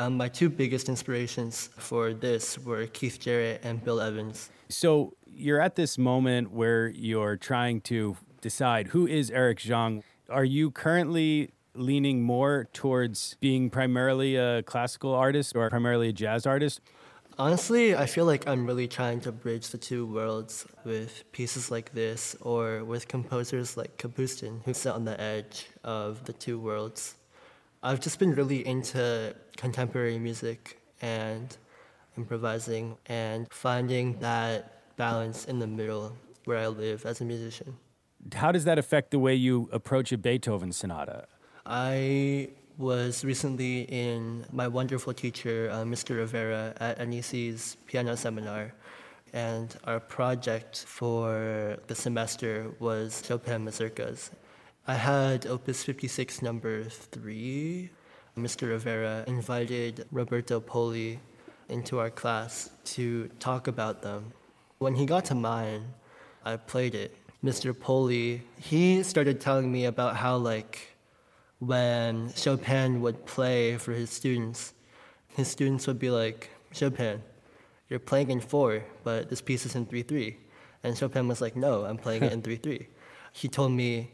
Um, 0.00 0.16
my 0.16 0.28
two 0.28 0.48
biggest 0.48 0.88
inspirations 0.88 1.68
for 1.76 2.14
this 2.14 2.58
were 2.58 2.86
Keith 2.86 3.20
Jarrett 3.20 3.60
and 3.62 3.84
Bill 3.84 4.00
Evans. 4.00 4.48
So 4.70 5.12
you're 5.26 5.60
at 5.60 5.76
this 5.76 5.98
moment 5.98 6.52
where 6.52 6.88
you're 6.88 7.36
trying 7.36 7.82
to 7.82 8.16
decide 8.40 8.88
who 8.88 9.06
is 9.06 9.30
Eric 9.30 9.58
Zhang. 9.58 10.02
Are 10.30 10.44
you 10.44 10.70
currently 10.70 11.50
leaning 11.74 12.22
more 12.22 12.66
towards 12.72 13.36
being 13.40 13.68
primarily 13.68 14.36
a 14.36 14.62
classical 14.62 15.14
artist 15.14 15.54
or 15.54 15.68
primarily 15.68 16.08
a 16.08 16.12
jazz 16.14 16.46
artist? 16.46 16.80
Honestly, 17.38 17.94
I 17.94 18.06
feel 18.06 18.24
like 18.24 18.48
I'm 18.48 18.66
really 18.66 18.88
trying 18.88 19.20
to 19.20 19.32
bridge 19.32 19.68
the 19.68 19.78
two 19.78 20.06
worlds 20.06 20.66
with 20.82 21.30
pieces 21.32 21.70
like 21.70 21.92
this 21.92 22.34
or 22.40 22.84
with 22.84 23.06
composers 23.06 23.76
like 23.76 23.98
Kapustin, 23.98 24.64
who 24.64 24.72
sit 24.72 24.92
on 24.92 25.04
the 25.04 25.20
edge 25.20 25.66
of 25.84 26.24
the 26.24 26.32
two 26.32 26.58
worlds. 26.58 27.16
I've 27.82 28.00
just 28.00 28.18
been 28.18 28.34
really 28.34 28.66
into 28.66 29.34
contemporary 29.56 30.18
music 30.18 30.78
and 31.00 31.56
improvising 32.16 32.98
and 33.06 33.46
finding 33.50 34.18
that 34.20 34.96
balance 34.96 35.46
in 35.46 35.60
the 35.60 35.66
middle 35.66 36.14
where 36.44 36.58
I 36.58 36.66
live 36.66 37.06
as 37.06 37.22
a 37.22 37.24
musician. 37.24 37.78
How 38.34 38.52
does 38.52 38.64
that 38.64 38.78
affect 38.78 39.12
the 39.12 39.18
way 39.18 39.34
you 39.34 39.70
approach 39.72 40.12
a 40.12 40.18
Beethoven 40.18 40.72
sonata? 40.72 41.26
I 41.64 42.50
was 42.76 43.24
recently 43.24 43.82
in 43.82 44.44
my 44.52 44.68
wonderful 44.68 45.14
teacher, 45.14 45.70
uh, 45.72 45.76
Mr. 45.84 46.16
Rivera, 46.16 46.74
at 46.80 47.08
NEC's 47.08 47.78
piano 47.86 48.14
seminar. 48.14 48.74
And 49.32 49.74
our 49.84 50.00
project 50.00 50.84
for 50.86 51.78
the 51.86 51.94
semester 51.94 52.72
was 52.78 53.22
Chopin 53.26 53.64
mazurkas. 53.64 54.30
I 54.86 54.94
had 54.94 55.46
Opus 55.46 55.84
56 55.84 56.40
number 56.40 56.84
three. 56.84 57.90
Mr. 58.36 58.68
Rivera 58.68 59.24
invited 59.26 60.06
Roberto 60.10 60.58
Poli 60.58 61.20
into 61.68 61.98
our 61.98 62.10
class 62.10 62.70
to 62.84 63.28
talk 63.38 63.68
about 63.68 64.00
them. 64.00 64.32
When 64.78 64.94
he 64.94 65.04
got 65.04 65.26
to 65.26 65.34
mine, 65.34 65.84
I 66.44 66.56
played 66.56 66.94
it. 66.94 67.14
Mr. 67.44 67.78
Poli, 67.78 68.42
he 68.58 69.02
started 69.02 69.40
telling 69.40 69.70
me 69.70 69.84
about 69.84 70.16
how, 70.16 70.36
like, 70.36 70.96
when 71.58 72.32
Chopin 72.34 73.02
would 73.02 73.26
play 73.26 73.76
for 73.76 73.92
his 73.92 74.08
students, 74.08 74.72
his 75.28 75.48
students 75.48 75.86
would 75.86 75.98
be 75.98 76.10
like, 76.10 76.48
Chopin, 76.72 77.22
you're 77.90 77.98
playing 78.00 78.30
in 78.30 78.40
four, 78.40 78.82
but 79.04 79.28
this 79.28 79.42
piece 79.42 79.66
is 79.66 79.74
in 79.74 79.84
3 79.84 80.02
3. 80.02 80.36
And 80.82 80.96
Chopin 80.96 81.28
was 81.28 81.42
like, 81.42 81.54
no, 81.54 81.84
I'm 81.84 81.98
playing 81.98 82.22
it 82.22 82.32
in 82.32 82.40
3 82.40 82.56
3. 82.56 82.88
He 83.32 83.48
told 83.48 83.72
me 83.72 84.10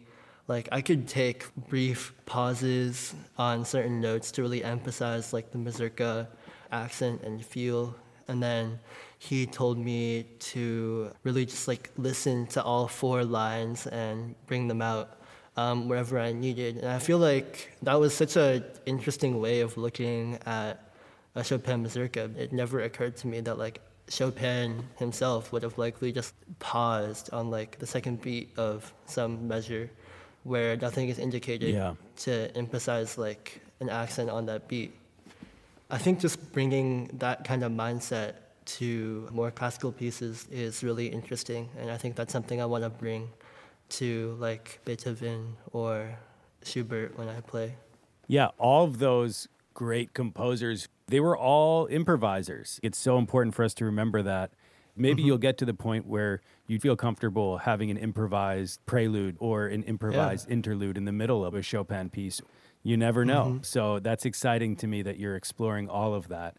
like 0.49 0.69
I 0.73 0.81
could 0.81 1.09
take 1.09 1.55
brief 1.69 2.13
pauses 2.25 3.15
on 3.37 3.65
certain 3.65 4.01
notes 4.01 4.31
to 4.33 4.43
really 4.43 4.63
emphasize 4.63 5.33
like 5.33 5.51
the 5.51 5.59
mazurka 5.59 6.29
accent 6.71 7.23
and 7.23 7.45
feel 7.45 7.97
and 8.29 8.43
then 8.43 8.79
he 9.19 9.47
told 9.47 9.79
me 9.79 10.27
to 10.39 11.11
really 11.23 11.47
just 11.47 11.69
like 11.69 11.91
listen 11.97 12.47
to 12.49 12.63
all 12.63 12.89
four 12.89 13.25
lines 13.25 13.87
and 13.87 14.35
bring 14.47 14.69
them 14.69 14.83
out 14.83 15.21
um, 15.57 15.89
wherever 15.89 16.19
I 16.19 16.33
needed. 16.33 16.77
And 16.79 16.89
I 16.89 16.99
feel 16.99 17.19
like 17.19 17.73
that 17.83 17.95
was 17.95 18.15
such 18.15 18.37
an 18.37 18.65
interesting 18.85 19.41
way 19.41 19.61
of 19.61 19.77
looking 19.77 20.39
at 20.45 20.93
a 21.35 21.43
Chopin 21.43 21.83
mazurka. 21.83 22.31
It 22.37 22.53
never 22.53 22.81
occurred 22.81 23.17
to 23.19 23.27
me 23.27 23.41
that 23.41 23.59
like 23.59 23.81
Chopin 24.09 24.85
himself 24.99 25.53
would 25.53 25.63
have 25.63 25.79
likely 25.79 26.13
just 26.13 26.35
paused 26.59 27.33
on 27.33 27.51
like 27.51 27.79
the 27.79 27.87
second 27.87 28.21
beat 28.21 28.51
of 28.59 28.93
some 29.07 29.49
measure 29.49 29.91
where 30.47 30.77
nothing 30.77 31.09
is 31.09 31.19
indicated 31.19 31.75
Yeah. 31.75 31.95
to 32.25 32.57
emphasize 32.57 33.19
like 33.19 33.61
an 33.81 33.89
accent 33.89 34.31
on 34.31 34.47
that 34.47 34.69
beat. 34.69 34.93
I 35.91 35.99
think 35.99 36.21
just 36.21 36.53
bringing 36.53 37.11
that 37.19 37.45
kind 37.45 37.63
of 37.65 37.73
mindset 37.73 38.35
to 38.79 39.29
more 39.33 39.51
classical 39.51 39.93
pieces 39.93 40.47
is 40.51 40.83
really 40.83 41.07
interesting, 41.07 41.69
and 41.79 41.91
I 41.91 41.97
think 41.97 42.17
that's 42.17 42.33
something 42.33 42.61
I 42.61 42.67
want 42.67 42.85
to 42.85 42.91
bring 42.91 43.29
to 44.01 44.37
like 44.41 44.81
Beethoven 44.85 45.57
or 45.73 46.19
Schubert 46.65 47.17
when 47.17 47.29
I 47.29 47.41
play. 47.41 47.77
Yeah, 48.27 48.49
all 48.59 48.85
of 48.85 48.99
those 48.99 49.49
great 49.75 50.15
composers, 50.15 50.89
they 51.07 51.21
were 51.21 51.37
all 51.37 51.87
improvisers. 51.87 52.81
It's 52.83 52.99
so 52.99 53.19
important 53.19 53.55
for 53.55 53.65
us 53.65 53.75
to 53.75 53.85
remember 53.85 54.23
that. 54.23 54.51
Maybe 54.97 55.23
mm-hmm. 55.23 55.27
you'll 55.29 55.39
get 55.39 55.59
to 55.59 55.65
the 55.65 55.75
point 55.75 56.07
where 56.07 56.41
you 56.67 56.79
feel 56.81 56.97
comfortable 56.97 57.59
having 57.59 57.91
an 57.91 57.97
improvised 57.97 58.85
prelude 58.87 59.37
or 59.39 59.67
an 59.67 59.83
improvised 59.85 60.51
interlude 60.51 60.97
in 60.97 61.05
the 61.05 61.12
middle 61.12 61.45
of 61.45 61.55
a 61.55 61.62
Chopin 61.62 62.11
piece. 62.11 62.41
You 62.83 62.97
never 62.97 63.25
know. 63.25 63.45
Mm-hmm. 63.45 63.62
So 63.62 63.99
that's 63.99 64.25
exciting 64.25 64.77
to 64.77 64.87
me 64.87 65.03
that 65.03 65.19
you're 65.19 65.37
exploring 65.37 65.89
all 65.89 66.14
of 66.14 66.29
that. 66.29 66.57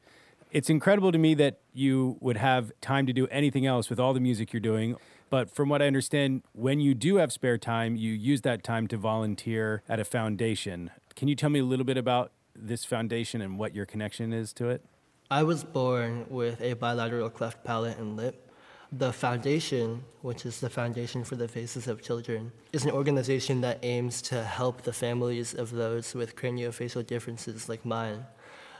It's 0.51 0.69
incredible 0.69 1.11
to 1.11 1.17
me 1.17 1.33
that 1.35 1.59
you 1.73 2.17
would 2.21 2.37
have 2.37 2.71
time 2.81 3.05
to 3.05 3.13
do 3.13 3.27
anything 3.27 3.65
else 3.65 3.89
with 3.89 3.99
all 3.99 4.13
the 4.13 4.19
music 4.19 4.53
you're 4.53 4.59
doing. 4.59 4.95
But 5.29 5.53
from 5.53 5.67
what 5.67 5.81
I 5.81 5.87
understand, 5.87 6.43
when 6.53 6.79
you 6.79 6.93
do 6.93 7.17
have 7.17 7.33
spare 7.33 7.57
time, 7.57 7.97
you 7.97 8.13
use 8.13 8.41
that 8.41 8.63
time 8.63 8.87
to 8.87 8.97
volunteer 8.97 9.83
at 9.89 9.99
a 9.99 10.05
foundation. 10.05 10.91
Can 11.15 11.27
you 11.27 11.35
tell 11.35 11.49
me 11.49 11.59
a 11.59 11.65
little 11.65 11.85
bit 11.85 11.97
about 11.97 12.31
this 12.55 12.85
foundation 12.85 13.41
and 13.41 13.59
what 13.59 13.75
your 13.75 13.85
connection 13.85 14.31
is 14.31 14.53
to 14.53 14.69
it? 14.69 14.85
I 15.29 15.43
was 15.43 15.65
born 15.65 16.25
with 16.29 16.61
a 16.61 16.73
bilateral 16.73 17.29
cleft 17.29 17.65
palate 17.65 17.97
and 17.97 18.15
lip. 18.15 18.46
The 18.91 19.11
foundation, 19.11 20.05
which 20.21 20.45
is 20.45 20.61
the 20.61 20.69
Foundation 20.69 21.25
for 21.25 21.35
the 21.35 21.49
Faces 21.49 21.89
of 21.89 22.01
Children, 22.01 22.53
is 22.71 22.85
an 22.85 22.91
organization 22.91 23.59
that 23.59 23.79
aims 23.83 24.21
to 24.23 24.41
help 24.41 24.83
the 24.83 24.93
families 24.93 25.53
of 25.53 25.71
those 25.71 26.15
with 26.15 26.37
craniofacial 26.37 27.05
differences 27.05 27.67
like 27.67 27.85
mine. 27.85 28.25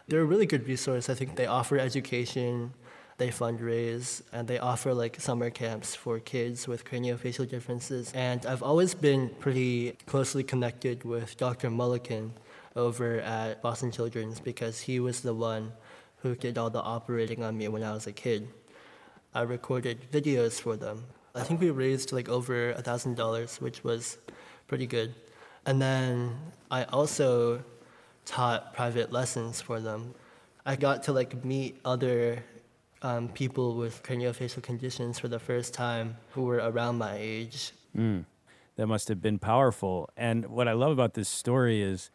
They're 0.07 0.21
a 0.21 0.25
really 0.25 0.45
good 0.45 0.65
resource. 0.65 1.09
I 1.09 1.13
think 1.13 1.35
they 1.35 1.45
offer 1.45 1.77
education, 1.77 2.73
they 3.17 3.27
fundraise, 3.27 4.21
and 4.31 4.47
they 4.47 4.59
offer 4.59 4.93
like 4.93 5.19
summer 5.19 5.49
camps 5.49 5.93
for 5.93 6.19
kids 6.19 6.69
with 6.69 6.85
craniofacial 6.85 7.49
differences. 7.49 8.13
And 8.15 8.45
I've 8.45 8.63
always 8.63 8.93
been 8.93 9.31
pretty 9.41 9.91
closely 10.05 10.43
connected 10.43 11.03
with 11.03 11.35
Dr. 11.35 11.69
Mulliken 11.69 12.31
over 12.77 13.19
at 13.19 13.61
Boston 13.61 13.91
Children's 13.91 14.39
because 14.39 14.79
he 14.79 15.01
was 15.01 15.19
the 15.19 15.33
one 15.33 15.73
who 16.21 16.33
did 16.33 16.57
all 16.57 16.69
the 16.69 16.81
operating 16.81 17.43
on 17.43 17.57
me 17.57 17.67
when 17.67 17.83
I 17.83 17.91
was 17.91 18.07
a 18.07 18.13
kid. 18.13 18.47
I 19.37 19.41
recorded 19.41 20.11
videos 20.11 20.59
for 20.59 20.75
them. 20.75 21.05
I 21.35 21.43
think 21.43 21.61
we 21.61 21.69
raised 21.69 22.11
like 22.11 22.27
over 22.27 22.71
a 22.71 22.81
thousand 22.81 23.17
dollars, 23.17 23.61
which 23.61 23.83
was 23.83 24.17
pretty 24.67 24.87
good. 24.87 25.13
And 25.67 25.79
then 25.79 26.35
I 26.71 26.85
also 26.85 27.63
taught 28.25 28.73
private 28.73 29.11
lessons 29.11 29.61
for 29.61 29.79
them. 29.79 30.15
I 30.65 30.75
got 30.75 31.03
to 31.03 31.13
like 31.13 31.45
meet 31.45 31.79
other 31.85 32.43
um, 33.03 33.29
people 33.29 33.75
with 33.75 34.01
craniofacial 34.01 34.63
conditions 34.63 35.19
for 35.19 35.27
the 35.27 35.37
first 35.37 35.71
time 35.71 36.17
who 36.31 36.41
were 36.41 36.57
around 36.57 36.97
my 36.97 37.15
age. 37.15 37.73
that 38.77 38.87
must 38.87 39.07
have 39.07 39.21
been 39.21 39.37
powerful. 39.37 40.09
And 40.17 40.47
what 40.47 40.67
I 40.67 40.73
love 40.73 40.91
about 40.91 41.13
this 41.13 41.29
story 41.29 41.83
is 41.83 42.09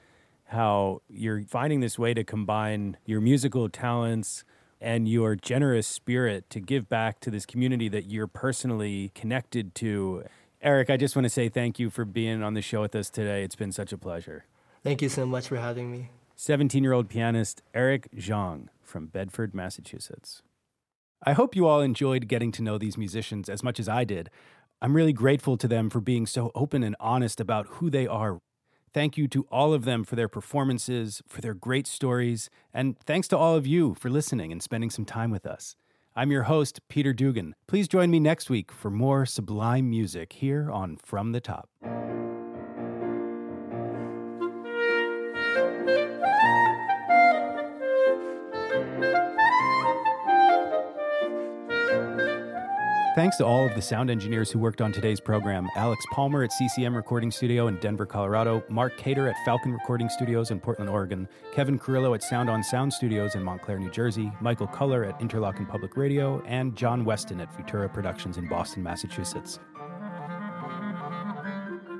how 0.46 1.02
you're 1.08 1.44
finding 1.44 1.78
this 1.78 2.00
way 2.00 2.14
to 2.14 2.24
combine 2.24 2.96
your 3.06 3.20
musical 3.20 3.68
talents 3.68 4.42
and 4.82 5.08
your 5.08 5.36
generous 5.36 5.86
spirit 5.86 6.50
to 6.50 6.60
give 6.60 6.88
back 6.88 7.20
to 7.20 7.30
this 7.30 7.46
community 7.46 7.88
that 7.88 8.06
you're 8.06 8.26
personally 8.26 9.12
connected 9.14 9.74
to. 9.76 10.24
Eric, 10.60 10.90
I 10.90 10.96
just 10.96 11.14
want 11.14 11.24
to 11.24 11.30
say 11.30 11.48
thank 11.48 11.78
you 11.78 11.88
for 11.88 12.04
being 12.04 12.42
on 12.42 12.54
the 12.54 12.62
show 12.62 12.82
with 12.82 12.94
us 12.94 13.08
today. 13.08 13.44
It's 13.44 13.54
been 13.54 13.72
such 13.72 13.92
a 13.92 13.98
pleasure. 13.98 14.44
Thank 14.82 15.00
you 15.00 15.08
so 15.08 15.24
much 15.24 15.48
for 15.48 15.56
having 15.56 15.90
me. 15.90 16.10
17 16.34 16.82
year 16.82 16.92
old 16.92 17.08
pianist 17.08 17.62
Eric 17.72 18.08
Zhang 18.16 18.66
from 18.82 19.06
Bedford, 19.06 19.54
Massachusetts. 19.54 20.42
I 21.24 21.34
hope 21.34 21.54
you 21.54 21.66
all 21.66 21.80
enjoyed 21.80 22.26
getting 22.26 22.50
to 22.52 22.62
know 22.62 22.78
these 22.78 22.98
musicians 22.98 23.48
as 23.48 23.62
much 23.62 23.78
as 23.78 23.88
I 23.88 24.02
did. 24.02 24.28
I'm 24.80 24.96
really 24.96 25.12
grateful 25.12 25.56
to 25.58 25.68
them 25.68 25.88
for 25.88 26.00
being 26.00 26.26
so 26.26 26.50
open 26.56 26.82
and 26.82 26.96
honest 26.98 27.40
about 27.40 27.66
who 27.68 27.88
they 27.88 28.08
are. 28.08 28.40
Thank 28.94 29.16
you 29.16 29.26
to 29.28 29.46
all 29.50 29.72
of 29.72 29.84
them 29.84 30.04
for 30.04 30.16
their 30.16 30.28
performances, 30.28 31.22
for 31.26 31.40
their 31.40 31.54
great 31.54 31.86
stories, 31.86 32.50
and 32.74 32.98
thanks 32.98 33.26
to 33.28 33.38
all 33.38 33.54
of 33.54 33.66
you 33.66 33.94
for 33.94 34.10
listening 34.10 34.52
and 34.52 34.62
spending 34.62 34.90
some 34.90 35.04
time 35.04 35.30
with 35.30 35.46
us. 35.46 35.76
I'm 36.14 36.30
your 36.30 36.42
host, 36.42 36.80
Peter 36.88 37.14
Dugan. 37.14 37.54
Please 37.66 37.88
join 37.88 38.10
me 38.10 38.20
next 38.20 38.50
week 38.50 38.70
for 38.70 38.90
more 38.90 39.24
sublime 39.24 39.88
music 39.88 40.34
here 40.34 40.70
on 40.70 40.98
From 40.98 41.32
the 41.32 41.40
Top. 41.40 41.70
Thanks 53.14 53.36
to 53.36 53.44
all 53.44 53.66
of 53.66 53.74
the 53.74 53.82
sound 53.82 54.10
engineers 54.10 54.50
who 54.50 54.58
worked 54.58 54.80
on 54.80 54.90
today's 54.90 55.20
program 55.20 55.68
Alex 55.76 56.02
Palmer 56.12 56.44
at 56.44 56.50
CCM 56.50 56.96
Recording 56.96 57.30
Studio 57.30 57.66
in 57.66 57.76
Denver, 57.76 58.06
Colorado, 58.06 58.64
Mark 58.70 58.96
Cater 58.96 59.28
at 59.28 59.36
Falcon 59.44 59.70
Recording 59.70 60.08
Studios 60.08 60.50
in 60.50 60.58
Portland, 60.58 60.88
Oregon, 60.88 61.28
Kevin 61.52 61.78
Carrillo 61.78 62.14
at 62.14 62.22
Sound 62.22 62.48
on 62.48 62.62
Sound 62.62 62.90
Studios 62.90 63.34
in 63.34 63.42
Montclair, 63.42 63.78
New 63.78 63.90
Jersey, 63.90 64.32
Michael 64.40 64.66
Culler 64.66 65.06
at 65.06 65.20
Interlochen 65.20 65.68
Public 65.68 65.94
Radio, 65.94 66.42
and 66.46 66.74
John 66.74 67.04
Weston 67.04 67.38
at 67.38 67.54
Futura 67.54 67.92
Productions 67.92 68.38
in 68.38 68.48
Boston, 68.48 68.82
Massachusetts. 68.82 69.58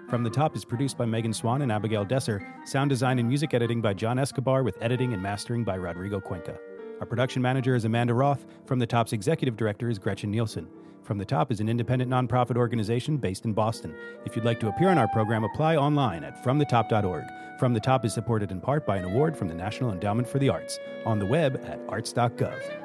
From 0.08 0.24
the 0.24 0.30
Top 0.30 0.56
is 0.56 0.64
produced 0.64 0.96
by 0.96 1.04
Megan 1.04 1.34
Swan 1.34 1.60
and 1.60 1.70
Abigail 1.70 2.06
Desser, 2.06 2.42
sound 2.66 2.88
design 2.88 3.18
and 3.18 3.28
music 3.28 3.52
editing 3.52 3.82
by 3.82 3.92
John 3.92 4.18
Escobar, 4.18 4.62
with 4.62 4.78
editing 4.80 5.12
and 5.12 5.22
mastering 5.22 5.62
by 5.62 5.74
Rodrigo 5.74 6.20
Cuenca. 6.20 6.58
Our 7.00 7.06
production 7.06 7.42
manager 7.42 7.74
is 7.74 7.84
Amanda 7.84 8.14
Roth. 8.14 8.46
From 8.64 8.78
the 8.78 8.86
Top's 8.86 9.12
executive 9.12 9.58
director 9.58 9.90
is 9.90 9.98
Gretchen 9.98 10.30
Nielsen. 10.30 10.68
From 11.02 11.18
the 11.18 11.24
Top 11.24 11.50
is 11.50 11.60
an 11.60 11.68
independent 11.68 12.10
nonprofit 12.10 12.56
organization 12.56 13.16
based 13.16 13.44
in 13.44 13.52
Boston. 13.52 13.94
If 14.24 14.36
you'd 14.36 14.44
like 14.44 14.60
to 14.60 14.68
appear 14.68 14.88
on 14.88 14.98
our 14.98 15.08
program, 15.08 15.42
apply 15.42 15.76
online 15.76 16.22
at 16.22 16.42
fromthetop.org. 16.44 17.24
From 17.58 17.74
the 17.74 17.80
Top 17.80 18.04
is 18.04 18.14
supported 18.14 18.52
in 18.52 18.60
part 18.60 18.86
by 18.86 18.98
an 18.98 19.04
award 19.04 19.36
from 19.36 19.48
the 19.48 19.54
National 19.54 19.92
Endowment 19.92 20.28
for 20.28 20.38
the 20.38 20.48
Arts 20.48 20.78
on 21.04 21.18
the 21.18 21.26
web 21.26 21.60
at 21.66 21.80
arts.gov. 21.88 22.81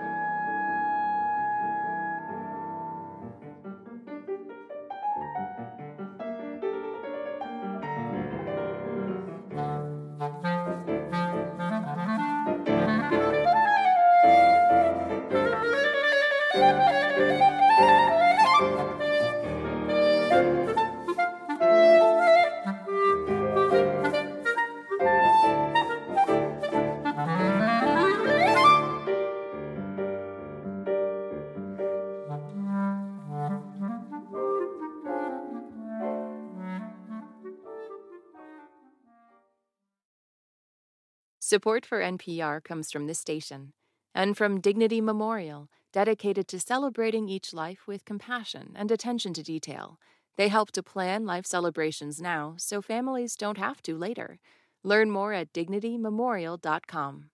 Support 41.50 41.86
for 41.86 42.02
NPR 42.02 42.62
comes 42.62 42.92
from 42.92 43.08
this 43.08 43.20
station 43.20 43.72
and 44.14 44.36
from 44.36 44.60
Dignity 44.60 45.00
Memorial, 45.00 45.70
dedicated 45.94 46.46
to 46.50 46.60
celebrating 46.60 47.30
each 47.30 47.54
life 47.54 47.88
with 47.88 48.04
compassion 48.04 48.74
and 48.76 48.92
attention 48.92 49.34
to 49.34 49.42
detail. 49.42 49.98
They 50.36 50.50
help 50.50 50.74
to 50.74 50.84
plan 50.84 51.26
life 51.26 51.46
celebrations 51.46 52.20
now 52.20 52.56
so 52.58 52.82
families 52.82 53.38
don't 53.38 53.58
have 53.58 53.82
to 53.84 53.98
later. 53.98 54.40
Learn 54.84 55.10
more 55.10 55.32
at 55.32 55.54
dignitymemorial.com. 55.54 57.30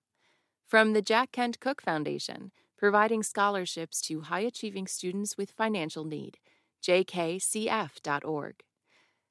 From 0.68 0.94
the 0.94 1.02
Jack 1.02 1.32
Kent 1.32 1.60
Cooke 1.60 1.82
Foundation, 1.82 2.52
providing 2.78 3.24
scholarships 3.24 4.00
to 4.04 4.22
high 4.22 4.42
achieving 4.42 4.86
students 4.86 5.38
with 5.40 5.50
financial 5.50 6.06
need, 6.06 6.38
jkcf.org. 6.84 8.56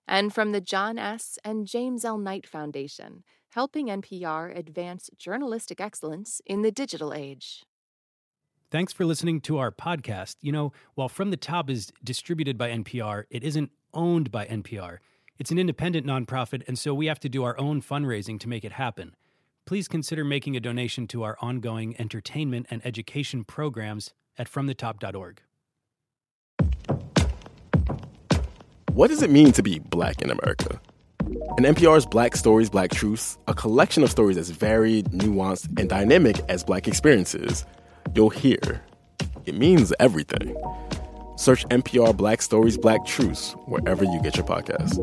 And 0.08 0.34
from 0.34 0.50
the 0.50 0.60
John 0.60 0.98
S. 0.98 1.38
and 1.44 1.68
James 1.68 2.04
L. 2.04 2.18
Knight 2.18 2.48
Foundation, 2.48 3.22
helping 3.52 3.88
NPR 3.88 4.56
advance 4.56 5.10
journalistic 5.18 5.80
excellence 5.80 6.40
in 6.46 6.62
the 6.62 6.72
digital 6.72 7.12
age. 7.12 7.64
Thanks 8.70 8.94
for 8.94 9.04
listening 9.04 9.42
to 9.42 9.58
our 9.58 9.70
podcast. 9.70 10.36
You 10.40 10.52
know, 10.52 10.72
while 10.94 11.10
From 11.10 11.30
the 11.30 11.36
Top 11.36 11.68
is 11.68 11.92
distributed 12.02 12.56
by 12.56 12.70
NPR, 12.70 13.24
it 13.28 13.44
isn't 13.44 13.70
owned 13.92 14.30
by 14.30 14.46
NPR. 14.46 14.98
It's 15.38 15.50
an 15.50 15.58
independent 15.58 16.06
nonprofit, 16.06 16.62
and 16.66 16.78
so 16.78 16.94
we 16.94 17.06
have 17.06 17.20
to 17.20 17.28
do 17.28 17.44
our 17.44 17.58
own 17.58 17.82
fundraising 17.82 18.40
to 18.40 18.48
make 18.48 18.64
it 18.64 18.72
happen. 18.72 19.14
Please 19.66 19.86
consider 19.86 20.24
making 20.24 20.56
a 20.56 20.60
donation 20.60 21.06
to 21.08 21.22
our 21.22 21.36
ongoing 21.42 21.94
entertainment 22.00 22.66
and 22.70 22.80
education 22.86 23.44
programs 23.44 24.14
at 24.38 24.50
fromthetop.org. 24.50 25.42
What 28.92 29.08
does 29.08 29.22
it 29.22 29.30
mean 29.30 29.52
to 29.52 29.62
be 29.62 29.78
black 29.78 30.22
in 30.22 30.30
America? 30.30 30.80
In 31.58 31.64
NPR's 31.64 32.06
Black 32.06 32.34
Stories, 32.34 32.70
Black 32.70 32.90
Truths, 32.90 33.36
a 33.46 33.52
collection 33.52 34.02
of 34.02 34.10
stories 34.10 34.38
as 34.38 34.48
varied, 34.48 35.06
nuanced, 35.10 35.78
and 35.78 35.86
dynamic 35.86 36.40
as 36.48 36.64
Black 36.64 36.88
experiences, 36.88 37.66
you'll 38.14 38.30
hear 38.30 38.80
it 39.44 39.54
means 39.54 39.92
everything. 40.00 40.56
Search 41.36 41.66
NPR 41.66 42.16
Black 42.16 42.40
Stories, 42.40 42.78
Black 42.78 43.04
Truths 43.04 43.52
wherever 43.66 44.02
you 44.02 44.18
get 44.22 44.36
your 44.36 44.46
podcasts. 44.46 44.96